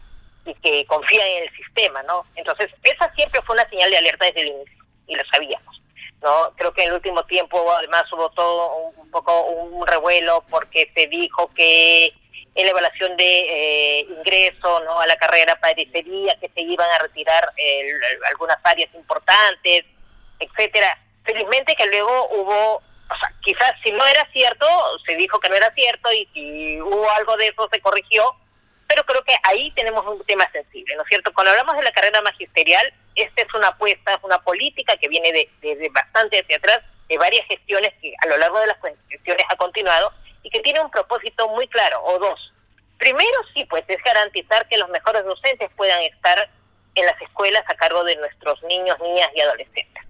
y 0.46 0.54
que 0.54 0.86
confían 0.86 1.26
en 1.26 1.42
el 1.42 1.56
sistema, 1.56 2.04
¿no? 2.04 2.24
Entonces, 2.36 2.70
esa 2.84 3.12
siempre 3.14 3.42
fue 3.42 3.56
una 3.56 3.68
señal 3.68 3.90
de 3.90 3.96
alerta 3.96 4.26
desde 4.26 4.42
el 4.42 4.48
inicio 4.48 4.84
y 5.08 5.16
lo 5.16 5.24
sabíamos. 5.24 5.82
¿no? 6.22 6.52
Creo 6.54 6.72
que 6.72 6.82
en 6.82 6.90
el 6.90 6.94
último 6.94 7.24
tiempo 7.24 7.72
además 7.72 8.04
hubo 8.12 8.30
todo 8.30 8.76
un 8.76 9.10
poco 9.10 9.40
un 9.46 9.86
revuelo 9.86 10.44
porque 10.50 10.88
se 10.94 11.06
dijo 11.06 11.50
que 11.54 12.12
en 12.54 12.64
la 12.64 12.70
evaluación 12.70 13.16
de 13.16 13.24
eh, 13.24 14.06
ingreso 14.08 14.80
no 14.80 15.00
a 15.00 15.06
la 15.06 15.16
carrera 15.16 15.56
parecería 15.60 16.38
que 16.40 16.48
se 16.48 16.62
iban 16.62 16.90
a 16.90 16.98
retirar 16.98 17.52
algunas 18.28 18.58
áreas 18.64 18.92
importantes, 18.94 19.84
etcétera. 20.38 20.98
Felizmente 21.24 21.76
que 21.76 21.86
luego 21.86 22.28
hubo, 22.30 22.76
o 22.76 23.18
sea, 23.18 23.32
quizás 23.42 23.72
si 23.84 23.92
no 23.92 24.04
era 24.06 24.26
cierto, 24.32 24.66
se 25.06 25.14
dijo 25.16 25.38
que 25.38 25.48
no 25.48 25.54
era 25.54 25.72
cierto 25.74 26.12
y 26.12 26.26
si 26.32 26.80
hubo 26.80 27.08
algo 27.10 27.36
de 27.36 27.48
eso 27.48 27.68
se 27.70 27.80
corrigió, 27.80 28.24
pero 28.88 29.04
creo 29.04 29.22
que 29.22 29.34
ahí 29.44 29.70
tenemos 29.76 30.04
un 30.04 30.24
tema 30.24 30.50
sensible, 30.50 30.96
¿no 30.96 31.02
es 31.02 31.08
cierto? 31.08 31.32
Cuando 31.32 31.52
hablamos 31.52 31.76
de 31.76 31.84
la 31.84 31.92
carrera 31.92 32.20
magisterial, 32.22 32.92
esta 33.14 33.42
es 33.42 33.54
una 33.54 33.68
apuesta, 33.68 34.14
es 34.14 34.24
una 34.24 34.38
política 34.42 34.96
que 34.96 35.08
viene 35.08 35.32
de, 35.32 35.48
desde 35.60 35.88
bastante 35.90 36.40
hacia 36.40 36.56
atrás 36.56 36.80
de 37.08 37.18
varias 37.18 37.46
gestiones 37.46 37.92
que 38.00 38.12
a 38.20 38.26
lo 38.26 38.38
largo 38.38 38.58
de 38.58 38.66
las 38.66 38.78
gestiones 39.08 39.44
ha 39.48 39.56
continuado 39.56 40.12
y 40.42 40.50
que 40.50 40.60
tiene 40.60 40.80
un 40.80 40.90
propósito 40.90 41.48
muy 41.48 41.68
claro, 41.68 42.02
o 42.04 42.18
dos. 42.18 42.52
Primero, 42.98 43.38
sí, 43.54 43.64
pues 43.64 43.84
es 43.88 44.02
garantizar 44.02 44.68
que 44.68 44.78
los 44.78 44.88
mejores 44.90 45.24
docentes 45.24 45.70
puedan 45.76 46.00
estar 46.02 46.50
en 46.94 47.06
las 47.06 47.20
escuelas 47.22 47.64
a 47.68 47.74
cargo 47.74 48.04
de 48.04 48.16
nuestros 48.16 48.62
niños, 48.64 48.98
niñas 49.00 49.28
y 49.34 49.40
adolescentes. 49.40 50.04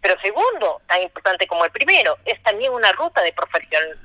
Pero 0.00 0.20
segundo, 0.20 0.80
tan 0.86 1.02
importante 1.02 1.46
como 1.46 1.64
el 1.64 1.70
primero, 1.70 2.16
es 2.24 2.42
también 2.42 2.72
una 2.72 2.92
ruta 2.92 3.22
de 3.22 3.34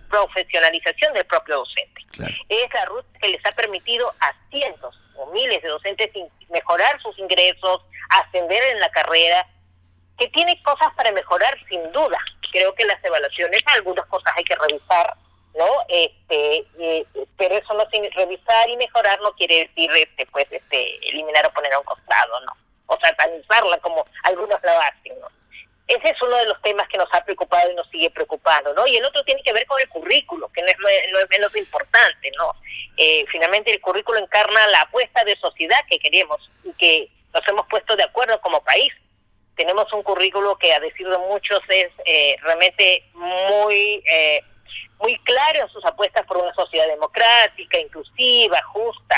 profesionalización 0.09 1.13
del 1.13 1.25
propio 1.25 1.57
docente. 1.57 2.01
Es 2.47 2.73
la 2.73 2.85
ruta 2.85 3.07
que 3.19 3.29
les 3.29 3.45
ha 3.45 3.51
permitido 3.51 4.13
a 4.19 4.33
cientos 4.49 4.99
o 5.15 5.25
miles 5.27 5.61
de 5.61 5.69
docentes 5.69 6.09
mejorar 6.49 7.01
sus 7.01 7.17
ingresos, 7.19 7.81
ascender 8.09 8.63
en 8.71 8.79
la 8.79 8.89
carrera, 8.91 9.45
que 10.17 10.27
tiene 10.29 10.61
cosas 10.63 10.89
para 10.95 11.11
mejorar 11.11 11.57
sin 11.67 11.91
duda. 11.91 12.17
Creo 12.51 12.73
que 12.75 12.85
las 12.85 13.03
evaluaciones, 13.03 13.61
algunas 13.67 14.05
cosas 14.07 14.33
hay 14.35 14.43
que 14.43 14.55
revisar, 14.55 15.13
¿no? 15.59 15.67
Este, 15.89 16.65
pero 17.37 17.55
eso 17.55 17.73
no 17.73 17.85
sin 17.91 18.09
revisar 18.11 18.69
y 18.69 18.77
mejorar 18.77 19.19
no 19.21 19.33
quiere 19.33 19.67
decir 19.67 19.91
este 19.91 20.25
pues 20.27 20.47
este 20.49 21.09
eliminar 21.09 21.45
o 21.45 21.51
poner 21.51 21.73
a 21.73 21.79
un 21.79 21.85
costado, 21.85 22.39
¿no? 22.41 22.53
O 22.87 22.97
satanizarla 22.99 23.77
como 23.79 24.05
algunos 24.23 24.57
lo 24.63 24.71
hacen, 24.81 25.19
¿no? 25.19 25.27
Ese 25.87 26.09
es 26.11 26.21
uno 26.21 26.37
de 26.37 26.45
los 26.45 26.61
temas 26.61 26.87
que 26.87 26.97
nos 26.97 27.09
ha 27.11 27.23
preocupado 27.25 27.69
y 27.69 27.75
nos 27.75 27.89
sigue 27.89 28.09
preocupando, 28.11 28.73
¿no? 28.73 28.87
Y 28.87 28.95
el 28.95 29.05
otro 29.05 29.23
tiene 29.23 29.41
que 29.43 29.51
ver 29.51 29.65
con 29.65 29.81
el 29.81 29.89
currículo, 29.89 30.47
que 30.53 30.61
no 30.61 30.67
es, 30.67 30.77
no 31.11 31.19
menos 31.29 31.55
importante, 31.55 32.31
¿no? 32.37 32.53
Eh, 32.95 33.25
finalmente 33.29 33.71
el 33.71 33.81
currículo 33.81 34.19
encarna 34.19 34.67
la 34.67 34.81
apuesta 34.81 35.23
de 35.25 35.35
sociedad 35.37 35.79
que 35.89 35.99
queremos 35.99 36.49
y 36.63 36.71
que 36.73 37.09
nos 37.33 37.45
hemos 37.47 37.67
puesto 37.67 37.95
de 37.95 38.03
acuerdo 38.03 38.39
como 38.39 38.63
país. 38.63 38.93
Tenemos 39.55 39.91
un 39.91 40.03
currículo 40.03 40.57
que 40.57 40.73
a 40.73 40.79
decir 40.79 41.09
de 41.09 41.17
muchos 41.17 41.59
es 41.67 41.91
eh, 42.05 42.37
realmente 42.43 43.03
muy... 43.13 44.01
Eh, 44.09 44.41
muy 44.99 45.17
claro 45.19 45.61
en 45.61 45.69
sus 45.69 45.85
apuestas 45.85 46.25
por 46.25 46.37
una 46.37 46.53
sociedad 46.53 46.87
democrática, 46.87 47.79
inclusiva, 47.79 48.61
justa, 48.63 49.15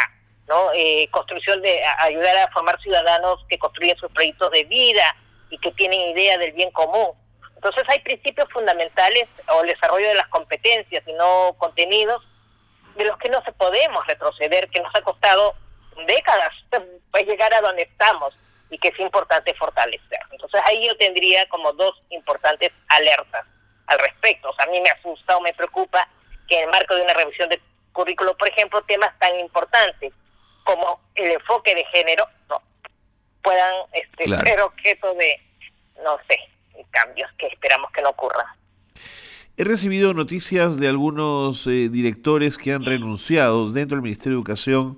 ¿no? 0.48 0.70
construcción 1.12 1.62
de 1.62 1.84
ayudar 2.00 2.38
a 2.38 2.52
formar 2.52 2.80
ciudadanos 2.82 3.46
que 3.48 3.58
construyen 3.58 3.98
sus 3.98 4.12
proyectos 4.12 4.52
de 4.52 4.64
vida, 4.66 5.16
y 5.52 5.58
que 5.60 5.72
tienen 5.74 6.00
idea 6.00 6.38
del 6.40 6.54
bien 6.54 6.72
común. 6.72 7.12
Entonces 7.56 7.84
hay 7.90 8.00
principios 8.00 8.50
fundamentales 8.50 9.28
o 9.50 9.62
el 9.62 9.68
desarrollo 9.68 10.08
de 10.08 10.16
las 10.16 10.28
competencias 10.30 11.04
y 11.06 11.14
no 11.14 11.54
contenidos 11.60 12.24
de 12.96 13.06
los 13.06 13.18
que 13.20 13.30
no 13.30 13.44
se 13.44 13.52
podemos 13.52 14.06
retroceder, 14.08 14.68
que 14.70 14.82
nos 14.82 14.96
ha 14.96 15.02
costado 15.02 15.54
décadas 16.08 16.54
pues, 17.12 17.28
llegar 17.28 17.54
a 17.54 17.62
donde 17.62 17.84
estamos 17.84 18.34
y 18.72 18.80
que 18.80 18.88
es 18.88 19.00
importante 19.00 19.54
fortalecer. 19.54 20.20
Entonces 20.32 20.62
ahí 20.66 20.88
yo 20.88 20.96
tendría 20.98 21.48
como 21.50 21.74
dos 21.74 22.02
importantes 22.10 22.72
alertas 22.88 23.46
al 23.91 23.99
respecto. 23.99 24.49
O 24.49 24.56
sea, 24.56 24.65
a 24.65 24.69
mí 24.69 24.80
me 24.82 24.89
asusta 24.89 25.38
o 25.38 25.41
me 25.41 25.54
preocupa 25.54 26.08
que 26.47 26.58
en 26.58 26.65
el 26.65 26.71
marco 26.71 26.95
de 26.95 27.04
una 27.04 27.13
revisión 27.13 27.49
de 27.49 27.62
currículo, 27.91 28.36
por 28.38 28.47
ejemplo, 28.47 28.82
temas 28.84 29.17
tan 29.19 29.38
importantes 29.39 30.13
como 30.63 30.99
el 31.15 31.32
enfoque 31.32 31.75
de 31.75 31.84
género, 31.86 32.25
no, 32.49 32.62
puedan 33.41 33.73
este, 33.93 34.25
ser 34.43 34.62
objeto 34.62 35.13
de, 35.15 35.39
no 36.04 36.17
sé, 36.27 36.38
cambios 36.91 37.30
que 37.38 37.47
esperamos 37.47 37.91
que 37.91 38.01
no 38.01 38.10
ocurran. 38.10 38.45
He 39.58 39.63
recibido 39.63 40.13
noticias 40.13 40.80
de 40.80 40.88
algunos 40.88 41.67
eh, 41.67 41.89
directores 41.89 42.58
que 42.58 42.71
han 42.71 42.86
renunciado 42.86 43.71
dentro 43.71 43.95
del 43.95 44.04
Ministerio 44.04 44.38
de 44.38 44.39
Educación 44.39 44.97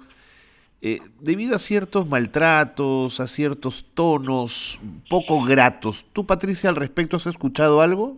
eh, 0.86 1.00
debido 1.20 1.56
a 1.56 1.60
ciertos 1.60 2.08
maltratos, 2.08 3.20
a 3.20 3.28
ciertos 3.28 3.86
tonos 3.94 4.80
poco 5.10 5.42
gratos. 5.42 6.06
¿Tú, 6.12 6.26
Patricia, 6.26 6.70
al 6.70 6.76
respecto 6.76 7.16
has 7.16 7.26
escuchado 7.26 7.82
algo? 7.82 8.18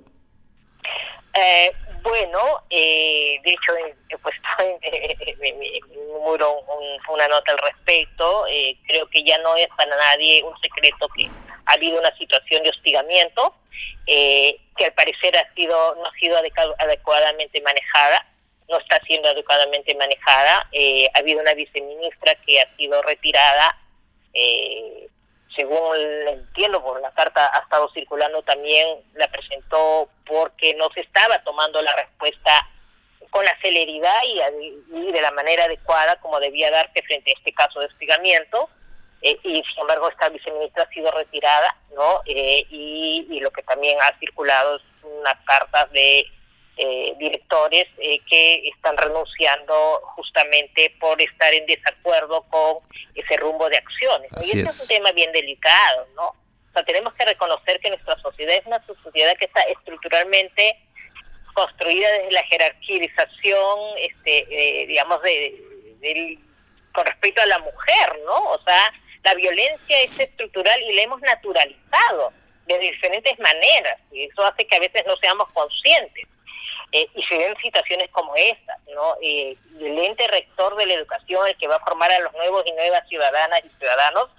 Eh, 1.35 1.71
bueno, 2.01 2.63
eh, 2.69 3.39
de 3.43 3.51
hecho 3.51 3.73
he 4.09 4.17
puesto 4.19 4.47
en, 4.59 5.59
mi, 5.59 5.79
muro 6.23 6.61
una 7.09 7.27
nota 7.27 7.51
al 7.51 7.57
respecto. 7.57 8.45
Eh, 8.47 8.77
creo 8.87 9.09
que 9.09 9.23
ya 9.23 9.37
no 9.39 9.55
es 9.55 9.67
para 9.75 9.95
nadie 9.95 10.43
un 10.43 10.57
secreto 10.61 11.07
que 11.09 11.29
ha 11.65 11.73
habido 11.73 11.99
una 11.99 12.15
situación 12.17 12.63
de 12.63 12.69
hostigamiento 12.69 13.55
eh, 14.07 14.59
que 14.77 14.85
al 14.85 14.93
parecer 14.93 15.35
ha 15.37 15.53
sido 15.55 15.95
no 15.95 16.05
ha 16.05 16.11
sido 16.19 16.37
adecuadamente 16.77 17.59
manejada, 17.61 18.25
no 18.69 18.77
está 18.77 18.99
siendo 19.05 19.29
adecuadamente 19.29 19.95
manejada. 19.95 20.67
Eh, 20.71 21.07
ha 21.13 21.19
habido 21.19 21.41
una 21.41 21.53
viceministra 21.53 22.35
que 22.45 22.61
ha 22.61 22.77
sido 22.77 23.01
retirada. 23.01 23.77
Según 25.55 25.95
entiendo 26.27 26.83
por 26.83 27.01
la 27.01 27.11
carta 27.11 27.49
ha 27.53 27.59
estado 27.59 27.89
circulando 27.93 28.41
también, 28.43 28.99
la 29.13 29.27
presentó 29.27 30.09
porque 30.25 30.73
no 30.75 30.89
se 30.93 31.01
estaba 31.01 31.39
tomando 31.43 31.81
la 31.81 31.95
respuesta 31.95 32.51
con 33.29 33.43
la 33.45 33.57
celeridad 33.61 34.21
y, 34.23 35.11
de 35.11 35.21
la 35.21 35.31
manera 35.31 35.65
adecuada 35.65 36.15
como 36.21 36.39
debía 36.39 36.71
darse 36.71 37.01
frente 37.03 37.31
a 37.31 37.37
este 37.37 37.53
caso 37.53 37.79
de 37.79 37.87
hostigamiento. 37.87 38.69
Eh, 39.21 39.37
y 39.43 39.63
sin 39.63 39.79
embargo 39.81 40.09
esta 40.09 40.29
viceministra 40.29 40.83
ha 40.83 40.89
sido 40.89 41.09
retirada, 41.11 41.75
¿no? 41.95 42.21
Eh, 42.25 42.65
y, 42.69 43.25
y, 43.29 43.39
lo 43.39 43.51
que 43.51 43.63
también 43.63 43.97
ha 44.01 44.17
circulado 44.19 44.75
es 44.75 44.83
unas 45.03 45.35
cartas 45.45 45.91
de 45.91 46.25
eh, 46.77 47.13
directores 47.17 47.87
eh, 47.99 48.19
que 48.29 48.67
están 48.67 48.97
renunciando 48.97 50.01
justamente 50.15 50.93
por 50.99 51.21
estar 51.21 51.53
en 51.53 51.65
desacuerdo 51.65 52.43
con 52.49 52.79
ese 53.15 53.37
rumbo 53.37 53.69
de 53.69 53.77
acciones. 53.77 54.29
Y 54.43 54.59
este 54.59 54.69
es. 54.69 54.81
un 54.81 54.87
tema 54.87 55.11
bien 55.13 55.31
delicado, 55.31 56.07
¿no? 56.15 56.27
O 56.27 56.73
sea, 56.73 56.83
tenemos 56.83 57.13
que 57.13 57.25
reconocer 57.25 57.79
que 57.79 57.89
nuestra 57.89 58.17
sociedad 58.19 58.55
es 58.55 58.65
una 58.65 58.85
sociedad 58.85 59.37
que 59.37 59.45
está 59.45 59.61
estructuralmente 59.61 60.77
construida 61.53 62.11
desde 62.11 62.31
la 62.31 62.43
jerarquización, 62.43 63.79
este, 63.99 64.81
eh, 64.81 64.85
digamos, 64.85 65.21
de, 65.21 66.37
con 66.91 67.05
respecto 67.05 67.41
a 67.41 67.45
la 67.45 67.59
mujer, 67.59 68.19
¿no? 68.25 68.51
O 68.51 68.61
sea, 68.63 68.93
la 69.23 69.33
violencia 69.33 70.01
es 70.01 70.19
estructural 70.19 70.81
y 70.83 70.93
la 70.93 71.01
hemos 71.03 71.21
naturalizado 71.21 72.33
de 72.67 72.79
diferentes 72.79 73.39
maneras 73.39 73.99
y 74.11 74.25
eso 74.25 74.43
hace 74.43 74.65
que 74.67 74.75
a 74.75 74.79
veces 74.79 75.03
no 75.07 75.15
seamos 75.17 75.47
conscientes. 75.53 76.27
Eh, 76.91 77.09
y 77.13 77.23
se 77.23 77.37
ven 77.37 77.55
situaciones 77.61 78.09
como 78.11 78.35
esta, 78.35 78.77
¿no? 78.93 79.15
Eh, 79.21 79.57
el 79.79 79.97
ente 79.97 80.27
rector 80.27 80.75
de 80.77 80.85
la 80.85 80.93
educación, 80.93 81.47
el 81.47 81.57
que 81.57 81.67
va 81.67 81.75
a 81.75 81.85
formar 81.85 82.11
a 82.11 82.19
los 82.19 82.33
nuevos 82.33 82.63
y 82.65 82.71
nuevas 82.71 83.07
ciudadanas 83.09 83.61
y 83.65 83.77
ciudadanos, 83.77 84.29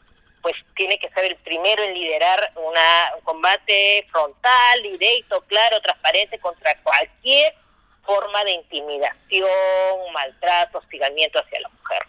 pues 0.43 0.55
tiene 0.77 0.99
que 0.99 1.11
ser 1.11 1.25
el 1.25 1.37
primero 1.37 1.83
en 1.83 1.95
liderar 1.95 2.53
una, 2.55 3.17
un 3.17 3.21
combate 3.23 4.07
frontal, 4.11 4.83
directo, 4.83 5.43
claro, 5.49 5.81
transparente 5.81 6.39
contra 6.39 6.81
cualquier 6.83 7.55
forma 8.05 8.45
de 8.45 8.53
intimidación, 8.53 9.51
maltrato, 10.13 10.79
hostigamiento 10.79 11.41
hacia 11.41 11.61
la 11.61 11.69
mujer. 11.69 12.03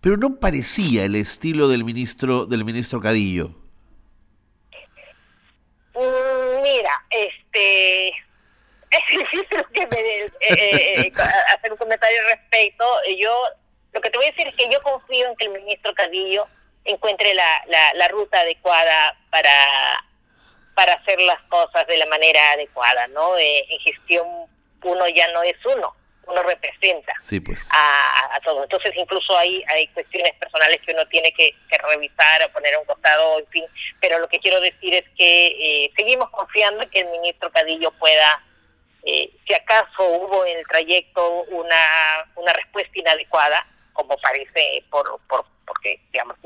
Pero 0.00 0.16
no 0.16 0.38
parecía 0.38 1.04
el 1.04 1.16
estilo 1.16 1.68
del 1.68 1.84
ministro 1.84 2.46
del 2.46 2.64
ministro 2.64 3.00
Cadillo. 3.00 3.48
Mm, 5.94 6.62
mira, 6.62 6.92
este 7.10 8.12
es 9.08 9.18
difícil 9.18 9.64
que 9.72 9.86
me, 9.86 10.00
eh, 10.00 10.32
eh, 10.40 11.00
eh, 11.00 11.12
hacer 11.54 11.72
un 11.72 11.78
comentario 11.78 12.20
al 12.20 12.26
respecto. 12.26 12.84
Yo 13.18 13.32
lo 13.92 14.00
que 14.00 14.10
te 14.10 14.18
voy 14.18 14.26
a 14.26 14.30
decir 14.30 14.46
es 14.48 14.54
que 14.56 14.68
yo 14.68 14.80
confío 14.82 15.28
en 15.28 15.36
que 15.36 15.46
el 15.46 15.52
ministro 15.52 15.94
Cadillo 15.94 16.46
encuentre 16.84 17.34
la, 17.34 17.62
la, 17.94 18.08
ruta 18.08 18.40
adecuada 18.40 19.16
para 19.30 19.52
para 20.74 20.94
hacer 20.94 21.20
las 21.20 21.40
cosas 21.42 21.86
de 21.86 21.98
la 21.98 22.06
manera 22.06 22.52
adecuada, 22.52 23.06
¿no? 23.08 23.36
en 23.36 23.78
gestión 23.80 24.26
uno 24.82 25.08
ya 25.08 25.30
no 25.32 25.42
es 25.42 25.56
uno, 25.66 25.94
uno 26.26 26.42
representa 26.42 27.12
pues. 27.44 27.68
a, 27.70 28.34
a 28.34 28.40
todos. 28.40 28.62
Entonces 28.62 28.92
incluso 28.96 29.36
hay, 29.36 29.62
hay 29.68 29.88
cuestiones 29.88 30.32
personales 30.36 30.80
que 30.80 30.92
uno 30.94 31.06
tiene 31.08 31.32
que, 31.34 31.54
revisar 31.82 32.44
o 32.44 32.52
poner 32.52 32.74
a 32.74 32.78
un 32.78 32.86
costado, 32.86 33.40
en 33.40 33.46
fin. 33.48 33.64
Pero 34.00 34.20
lo 34.20 34.28
que 34.28 34.38
quiero 34.38 34.58
decir 34.60 34.94
es 34.94 35.04
que 35.18 35.92
seguimos 35.96 36.30
confiando 36.30 36.82
en 36.82 36.88
que 36.88 37.00
el 37.00 37.08
ministro 37.08 37.50
Cadillo 37.50 37.90
pueda 37.98 38.42
eh, 39.04 39.30
si 39.46 39.54
acaso 39.54 40.04
hubo 40.04 40.44
en 40.44 40.58
el 40.58 40.66
trayecto 40.66 41.42
una, 41.44 42.26
una 42.36 42.52
respuesta 42.52 42.92
inadecuada, 42.94 43.66
como 43.92 44.16
parece, 44.18 44.84
por, 44.90 45.20
por 45.28 45.44
porque, 45.66 46.00
digamos, 46.12 46.36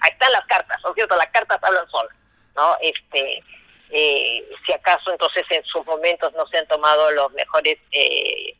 ahí 0.00 0.10
están 0.10 0.32
las 0.32 0.46
cartas, 0.46 0.80
¿no 0.82 0.90
es 0.90 0.94
cierto? 0.94 1.14
Las 1.16 1.30
cartas 1.30 1.58
hablan 1.62 1.86
solas, 1.90 2.16
¿no? 2.56 2.74
Este, 2.80 3.42
eh, 3.90 4.48
si 4.64 4.72
acaso 4.72 5.12
entonces 5.12 5.44
en 5.50 5.62
sus 5.64 5.84
momentos 5.84 6.32
no 6.32 6.46
se 6.46 6.56
han 6.56 6.66
tomado 6.66 7.10
los 7.10 7.30
mejores 7.32 7.78
eh, 7.90 8.56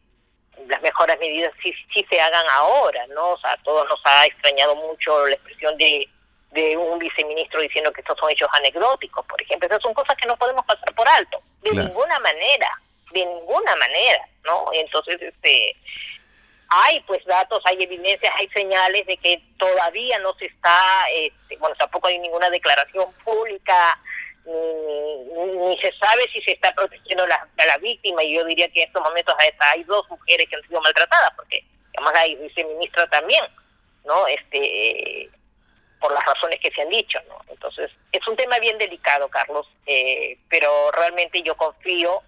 las 0.69 0.83
mejores 0.83 1.19
medidas 1.19 1.51
sí, 1.63 1.73
sí 1.93 2.07
se 2.11 2.21
hagan 2.21 2.45
ahora, 2.51 3.07
¿no? 3.09 3.31
O 3.31 3.39
sea, 3.39 3.53
a 3.53 3.63
todos 3.63 3.89
nos 3.89 4.01
ha 4.05 4.27
extrañado 4.27 4.77
mucho 4.77 5.27
la 5.27 5.35
expresión 5.35 5.77
de, 5.79 6.07
de 6.51 6.77
un 6.77 6.99
viceministro 6.99 7.61
diciendo 7.63 7.91
que 7.91 8.03
estos 8.03 8.19
son 8.19 8.31
hechos 8.31 8.49
anecdóticos, 8.53 9.25
por 9.27 9.41
ejemplo. 9.41 9.67
Esas 9.67 9.83
son 9.83 9.95
cosas 9.95 10.15
que 10.19 10.29
no 10.29 10.37
podemos 10.37 10.65
pasar 10.67 10.95
por 10.95 11.09
alto, 11.09 11.41
de 11.63 11.73
ninguna 11.73 12.19
manera 12.21 12.69
de 13.13 13.27
ninguna 13.27 13.77
manera, 13.77 14.29
¿no? 14.45 14.67
Entonces, 14.73 15.21
este, 15.21 15.77
hay 16.69 17.01
pues 17.01 17.25
datos, 17.27 17.63
hay 17.67 17.83
evidencias, 17.83 18.33
hay 18.39 18.49
señales 18.49 19.07
de 19.07 19.17
que 19.19 19.43
todavía 19.59 20.19
no 20.21 20.35
se 20.35 20.47
está, 20.47 21.05
este, 21.15 21.57
bueno, 21.59 21.77
tampoco 21.77 22.09
hay 22.09 22.19
ninguna 22.19 22.49
declaración 22.51 23.13
pública 23.25 23.99
ni, 24.45 25.79
se 25.81 25.93
sabe 25.99 26.29
si 26.33 26.41
se 26.43 26.53
está 26.53 26.73
protegiendo 26.75 27.25
a 27.25 27.67
la, 27.67 27.77
víctima 27.79 28.23
y 28.25 28.35
yo 28.35 28.45
diría 28.45 28.69
que 28.71 28.83
en 28.83 28.89
estos 28.89 29.03
momentos 29.03 29.35
hay 29.59 29.85
dos 29.85 30.09
mujeres 30.09 30.49
que 30.49 30.57
han 30.57 30.63
sido 30.63 30.81
maltratadas 30.81 31.33
porque 31.37 31.65
además 31.97 32.15
la 32.15 32.43
viceministra 32.43 33.07
también, 33.09 33.45
¿no? 34.05 34.27
Este 34.27 35.31
por 36.01 36.13
las 36.13 36.25
razones 36.27 36.59
que 36.59 36.71
se 36.73 36.83
han 36.83 36.89
dicho, 36.89 37.21
¿no? 37.29 37.41
Entonces, 37.49 37.89
es 38.11 38.27
un 38.27 38.37
tema 38.37 38.59
bien 38.59 38.77
delicado, 38.77 39.29
Carlos, 39.29 39.69
eh, 39.87 40.37
pero 40.51 40.91
realmente 40.91 41.43
yo 41.43 41.57
confío 41.57 42.23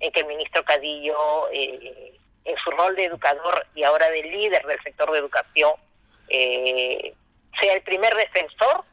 en 0.00 0.12
que 0.12 0.20
el 0.20 0.26
ministro 0.26 0.64
Cadillo, 0.64 1.48
eh, 1.52 2.18
en 2.44 2.56
su 2.64 2.70
rol 2.70 2.96
de 2.96 3.04
educador 3.04 3.66
y 3.74 3.84
ahora 3.84 4.10
de 4.10 4.22
líder 4.22 4.66
del 4.66 4.82
sector 4.82 5.12
de 5.12 5.18
educación, 5.18 5.72
eh, 6.28 7.14
sea 7.60 7.74
el 7.74 7.82
primer 7.82 8.14
defensor 8.14 8.84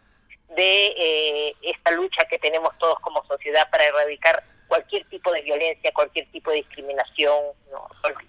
de 0.56 1.56
esta 1.62 1.92
lucha 1.92 2.26
que 2.30 2.40
tenemos 2.40 2.78
todos 2.78 3.00
como 3.00 3.24
sociedad 3.26 3.70
para 3.70 3.86
erradicar 3.86 4.44
cualquier 4.68 5.06
tipo 5.10 5.32
de 5.32 5.42
violencia, 5.42 5.92
cualquier 5.94 6.30
tipo 6.32 6.52
de 6.52 6.58
discriminación, 6.58 7.38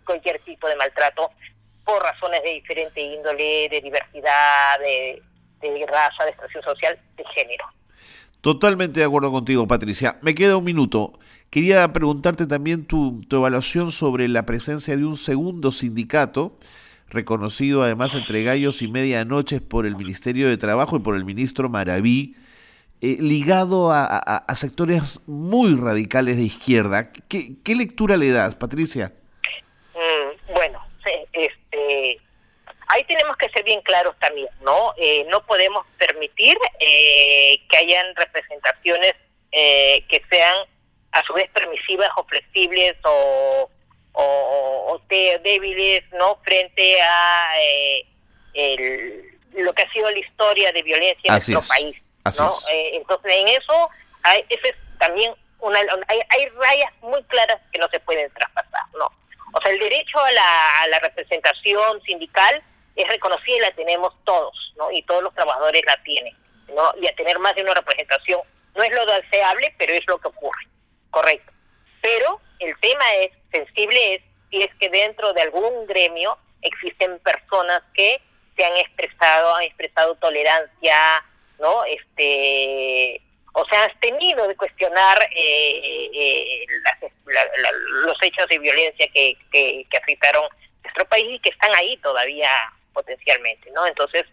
cualquier 0.05 0.41
tipo 0.41 0.69
de 0.69 0.77
maltrato 0.77 1.31
por 1.85 2.03
razones 2.03 2.43
de 2.43 2.51
diferente 2.51 3.01
índole, 3.01 3.69
de 3.71 3.81
diversidad, 3.81 4.79
de, 4.81 5.23
de 5.61 5.87
raza, 5.87 6.25
de 6.25 6.31
expresión 6.31 6.63
social, 6.63 6.99
de 7.17 7.25
género. 7.35 7.65
Totalmente 8.41 9.01
de 9.01 9.07
acuerdo 9.07 9.33
contigo, 9.33 9.67
Patricia. 9.67 10.19
Me 10.23 10.35
queda 10.35 10.57
un 10.57 10.65
minuto. 10.65 11.19
Quería 11.51 11.93
preguntarte 11.93 12.47
también 12.47 12.87
tu, 12.87 13.23
tu 13.29 13.37
evaluación 13.37 13.91
sobre 13.91 14.29
la 14.29 14.45
presencia 14.45 14.97
de 14.97 15.05
un 15.05 15.17
segundo 15.17 15.73
sindicato, 15.73 16.55
reconocido 17.09 17.83
además 17.83 18.15
entre 18.15 18.43
gallos 18.43 18.83
y 18.83 18.89
medianoches 18.89 19.63
por 19.63 19.87
el 19.87 19.97
Ministerio 19.97 20.49
de 20.49 20.59
Trabajo 20.59 20.97
y 20.97 21.01
por 21.01 21.17
el 21.17 21.25
ministro 21.25 21.69
Maraví, 21.69 22.37
eh, 23.01 23.17
ligado 23.21 23.91
a, 23.93 24.45
sectores 24.57 25.21
muy 25.27 25.75
radicales 25.75 26.37
de 26.37 26.43
izquierda. 26.43 27.13
¿Qué, 27.13 27.53
qué 27.65 27.75
lectura 27.75 28.17
le 28.17 28.31
das, 28.31 28.55
Patricia? 28.57 29.13
Mm, 29.95 30.53
bueno, 30.53 30.81
este, 31.33 32.21
ahí 32.89 33.05
tenemos 33.05 33.37
que 33.37 33.49
ser 33.51 33.65
bien 33.65 33.81
claros 33.83 34.15
también, 34.19 34.49
¿no? 34.63 34.95
Eh, 34.97 35.27
no 35.31 35.45
podemos 35.47 35.87
permitir 35.99 36.57
eh, 36.81 37.61
que 37.71 37.77
hayan 37.77 38.15
representaciones 38.17 39.15
eh, 39.53 40.05
que 40.09 40.23
sean 40.29 40.57
a 41.13 41.23
su 41.25 41.33
vez 41.33 41.49
permisivas 41.51 42.11
o 42.17 42.25
flexibles 42.25 42.97
o, 43.05 43.71
o, 44.13 45.01
débiles, 45.09 46.05
¿no? 46.13 46.37
Frente 46.45 47.01
a 47.01 47.53
lo 49.55 49.73
que 49.73 49.83
ha 49.83 49.93
sido 49.93 50.11
la 50.11 50.19
historia 50.19 50.73
de 50.73 50.83
violencia 50.83 51.29
en 51.29 51.33
nuestro 51.33 51.61
país, 51.63 51.97
¿no? 52.39 52.51
entonces, 52.93 53.33
en 53.35 53.49
eso 53.49 53.91
hay, 54.23 54.45
ese 54.49 54.69
es 54.69 54.77
también 54.99 55.35
una, 55.61 55.81
hay, 56.09 56.21
hay 56.29 56.49
rayas 56.51 56.93
muy 57.01 57.23
claras 57.25 57.59
que 57.73 57.79
no 57.79 57.89
se 57.89 58.01
pueden 58.01 58.31
traspasar, 58.33 58.83
¿no? 58.99 59.11
O 59.53 59.61
sea, 59.61 59.73
el 59.73 59.79
derecho 59.79 60.19
a 60.19 60.31
la, 60.33 60.83
a 60.83 60.89
la 60.89 60.99
representación 61.01 62.03
sindical 62.03 62.63
es 62.95 63.09
reconocida 63.09 63.57
y 63.57 63.61
la 63.61 63.71
tenemos 63.73 64.13
todos, 64.25 64.75
¿no? 64.77 64.91
Y 64.91 65.03
todos 65.03 65.23
los 65.23 65.35
trabajadores 65.35 65.83
la 65.87 65.97
tienen, 66.03 66.37
¿no? 66.75 66.93
Y 67.01 67.07
a 67.07 67.15
tener 67.15 67.39
más 67.39 67.55
de 67.55 67.63
una 67.63 67.75
representación 67.75 68.41
no 68.75 68.83
es 68.83 68.93
lo 68.93 69.07
deseable, 69.07 69.75
pero 69.79 69.95
es 69.95 70.07
lo 70.07 70.19
que 70.19 70.29
ocurre, 70.29 70.67
correcto. 71.11 71.53
Pero 72.01 72.41
el 72.61 72.79
tema 72.81 73.15
es 73.17 73.33
sensible 73.51 74.15
es 74.15 74.23
si 74.51 74.63
es 74.63 74.75
que 74.77 74.89
dentro 74.89 75.33
de 75.33 75.43
algún 75.43 75.87
gremio 75.87 76.39
existen 76.63 77.19
personas 77.21 77.83
que 77.95 78.21
se 78.57 78.65
han 78.65 78.77
expresado, 78.77 79.55
han 79.57 79.65
expresado 79.65 80.15
tolerancia, 80.17 81.25
¿no? 81.59 81.85
Este 81.85 83.21
o 83.55 83.65
se 83.67 83.77
han 83.77 83.91
tenido 84.01 84.47
de 84.47 84.57
cuestionar 84.57 85.19
eh, 85.35 86.11
eh, 86.15 86.67
los 88.05 88.17
hechos 88.23 88.47
de 88.49 88.59
violencia 88.59 89.09
que, 89.13 89.37
que, 89.51 89.85
que 89.91 89.97
afectaron 89.97 90.45
nuestro 90.83 91.05
país 91.09 91.27
y 91.29 91.41
que 91.41 91.51
están 91.51 91.75
ahí 91.75 91.97
todavía 91.99 92.51
potencialmente, 92.93 93.71
¿no? 93.73 93.87
Entonces, 93.87 94.25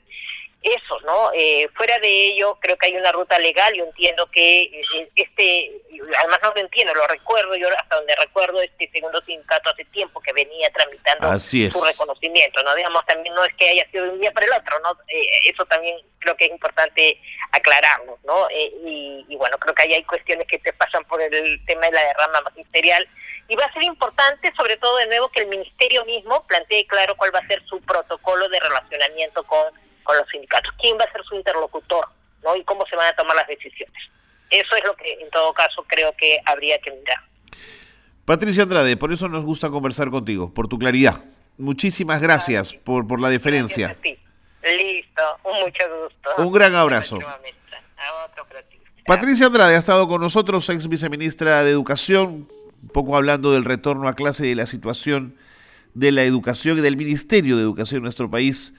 eso, 0.66 1.00
¿no? 1.02 1.32
Eh, 1.34 1.70
fuera 1.76 2.00
de 2.00 2.28
ello, 2.28 2.58
creo 2.60 2.76
que 2.78 2.88
hay 2.88 2.98
una 2.98 3.12
ruta 3.12 3.38
legal. 3.38 3.72
Yo 3.76 3.86
entiendo 3.86 4.26
que 4.32 4.64
eh, 4.64 5.10
este, 5.16 5.72
además 6.18 6.40
no 6.42 6.54
lo 6.54 6.62
entiendo, 6.62 6.94
lo 6.96 7.08
recuerdo, 7.08 7.56
yo 7.56 7.68
hasta 7.78 7.98
donde 7.98 8.16
recuerdo 8.16 8.60
este 8.62 8.90
segundo 8.92 9.22
sindicato 9.22 9.70
hace 9.70 9.86
tiempo 9.86 10.20
que 10.22 10.34
venía 10.34 10.72
tramitando 10.72 11.40
su 11.40 11.84
reconocimiento, 11.84 12.64
¿no? 12.64 12.74
Digamos, 12.74 13.06
también 13.06 13.36
no 13.36 13.46
es 13.46 13.54
que 13.56 13.70
haya 13.70 13.90
sido 13.92 14.06
de 14.06 14.10
un 14.12 14.20
día 14.20 14.32
para 14.32 14.48
el 14.48 14.54
otro, 14.54 14.80
¿no? 14.80 14.92
Eh, 15.08 15.28
eso 15.46 15.66
también 15.66 15.98
creo 16.20 16.36
que 16.36 16.46
es 16.46 16.52
importante 16.52 17.22
aclararlo, 17.52 18.18
¿no? 18.24 18.48
y, 18.50 19.24
y, 19.30 19.36
bueno, 19.36 19.58
creo 19.60 19.76
que 19.76 19.84
ahí 19.84 19.94
hay 19.94 20.04
cuestiones 20.04 20.48
que 20.48 20.58
te 20.58 20.74
pasan 20.74 21.06
por 21.06 21.22
el 21.22 21.64
tema 21.66 21.86
de 21.86 21.92
la 21.92 22.04
derrama 22.04 22.42
magisterial 22.42 23.08
y 23.48 23.56
va 23.56 23.66
a 23.66 23.74
ser 23.74 23.84
importante, 23.84 24.52
sobre 24.58 24.78
todo 24.78 24.98
de 24.98 25.06
nuevo, 25.06 25.30
que 25.30 25.42
el 25.42 25.48
ministerio 25.48 26.04
mismo 26.06 26.44
plantee 26.48 26.88
claro 26.88 27.16
cuál 27.16 27.34
va 27.34 27.40
a 27.40 27.48
ser 27.48 27.64
su 27.66 27.80
protocolo 27.82 28.50
de 28.50 28.60
relacionamiento 28.60 29.44
con, 29.44 29.68
con 30.06 30.16
los 30.16 30.28
sindicatos, 30.30 30.74
quién 30.80 30.98
va 30.98 31.04
a 31.04 31.12
ser 31.12 31.22
su 31.26 31.36
interlocutor, 31.36 32.08
¿no? 32.44 32.56
Y 32.56 32.64
cómo 32.64 32.86
se 32.86 32.96
van 32.96 33.08
a 33.08 33.16
tomar 33.16 33.36
las 33.36 33.48
decisiones. 33.48 34.02
Eso 34.50 34.76
es 34.78 34.84
lo 34.86 34.96
que, 34.96 35.12
en 35.14 35.30
todo 35.32 35.54
caso, 35.54 35.84
creo 35.88 36.16
que 36.16 36.40
habría 36.46 36.80
que 36.80 36.92
mirar. 36.92 37.20
Patricia 38.24 38.64
Andrade, 38.64 38.96
por 38.96 39.12
eso 39.12 39.28
nos 39.28 39.44
gusta 39.44 39.70
conversar 39.70 40.10
contigo, 40.10 40.54
por 40.54 40.68
tu 40.68 40.80
claridad. 40.80 41.24
Muchísimas 41.58 42.22
gracias 42.22 42.74
por, 42.74 43.08
por 43.08 43.20
la 43.20 43.30
diferencia. 43.30 43.98
Listo, 44.64 45.22
un 45.44 45.60
mucho 45.60 45.84
gusto. 46.04 46.44
Un 46.44 46.54
gran 46.54 46.76
abrazo. 46.76 47.20
Patricia 49.06 49.48
Andrade 49.48 49.76
ha 49.76 49.80
estado 49.80 50.08
con 50.08 50.22
nosotros, 50.22 50.68
ex 50.70 50.88
viceministra 50.88 51.64
de 51.64 51.72
Educación, 51.72 52.48
un 52.82 52.90
poco 52.92 53.16
hablando 53.16 53.52
del 53.52 53.66
retorno 53.66 54.08
a 54.08 54.16
clase 54.16 54.46
y 54.46 54.50
de 54.50 54.56
la 54.56 54.66
situación 54.66 55.38
de 55.96 56.12
la 56.12 56.24
educación 56.24 56.78
y 56.78 56.82
del 56.82 56.98
Ministerio 56.98 57.56
de 57.56 57.64
Educación 57.64 58.00
en 58.00 58.04
nuestro 58.04 58.30
país, 58.30 58.76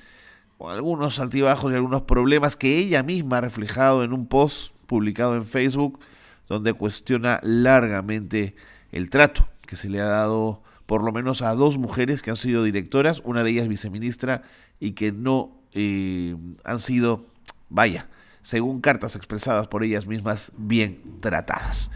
con 0.58 0.72
algunos 0.72 1.20
altibajos 1.20 1.70
y 1.70 1.74
algunos 1.74 2.02
problemas 2.02 2.56
que 2.56 2.78
ella 2.78 3.02
misma 3.02 3.38
ha 3.38 3.42
reflejado 3.42 4.04
en 4.04 4.12
un 4.12 4.26
post 4.26 4.74
publicado 4.86 5.36
en 5.36 5.44
Facebook, 5.44 6.00
donde 6.48 6.72
cuestiona 6.72 7.40
largamente 7.42 8.54
el 8.92 9.10
trato 9.10 9.48
que 9.66 9.76
se 9.76 9.88
le 9.88 10.00
ha 10.00 10.06
dado 10.06 10.62
por 10.86 11.02
lo 11.02 11.12
menos 11.12 11.42
a 11.42 11.54
dos 11.54 11.78
mujeres 11.78 12.22
que 12.22 12.30
han 12.30 12.36
sido 12.36 12.62
directoras, 12.62 13.20
una 13.24 13.42
de 13.42 13.50
ellas 13.50 13.68
viceministra, 13.68 14.42
y 14.78 14.92
que 14.92 15.10
no 15.10 15.60
eh, 15.72 16.36
han 16.64 16.78
sido, 16.78 17.26
vaya, 17.68 18.08
según 18.40 18.80
cartas 18.80 19.16
expresadas 19.16 19.66
por 19.66 19.82
ellas 19.82 20.06
mismas, 20.06 20.52
bien 20.56 21.18
tratadas. 21.20 21.90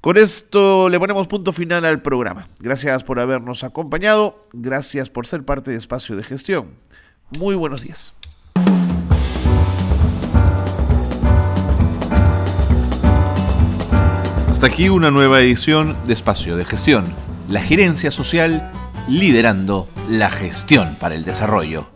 Con 0.00 0.16
esto 0.16 0.88
le 0.88 0.98
ponemos 0.98 1.28
punto 1.28 1.52
final 1.52 1.84
al 1.84 2.02
programa. 2.02 2.48
Gracias 2.58 3.04
por 3.04 3.20
habernos 3.20 3.62
acompañado, 3.62 4.42
gracias 4.52 5.08
por 5.08 5.28
ser 5.28 5.44
parte 5.44 5.70
de 5.70 5.76
Espacio 5.76 6.16
de 6.16 6.24
Gestión. 6.24 6.70
Muy 7.38 7.54
buenos 7.54 7.82
días. 7.82 8.14
Hasta 14.50 14.66
aquí 14.66 14.88
una 14.88 15.10
nueva 15.10 15.40
edición 15.40 15.96
de 16.06 16.12
Espacio 16.12 16.56
de 16.56 16.64
Gestión, 16.64 17.04
la 17.48 17.60
gerencia 17.60 18.10
social 18.10 18.70
liderando 19.08 19.88
la 20.08 20.30
gestión 20.30 20.96
para 21.00 21.14
el 21.14 21.24
desarrollo. 21.24 21.91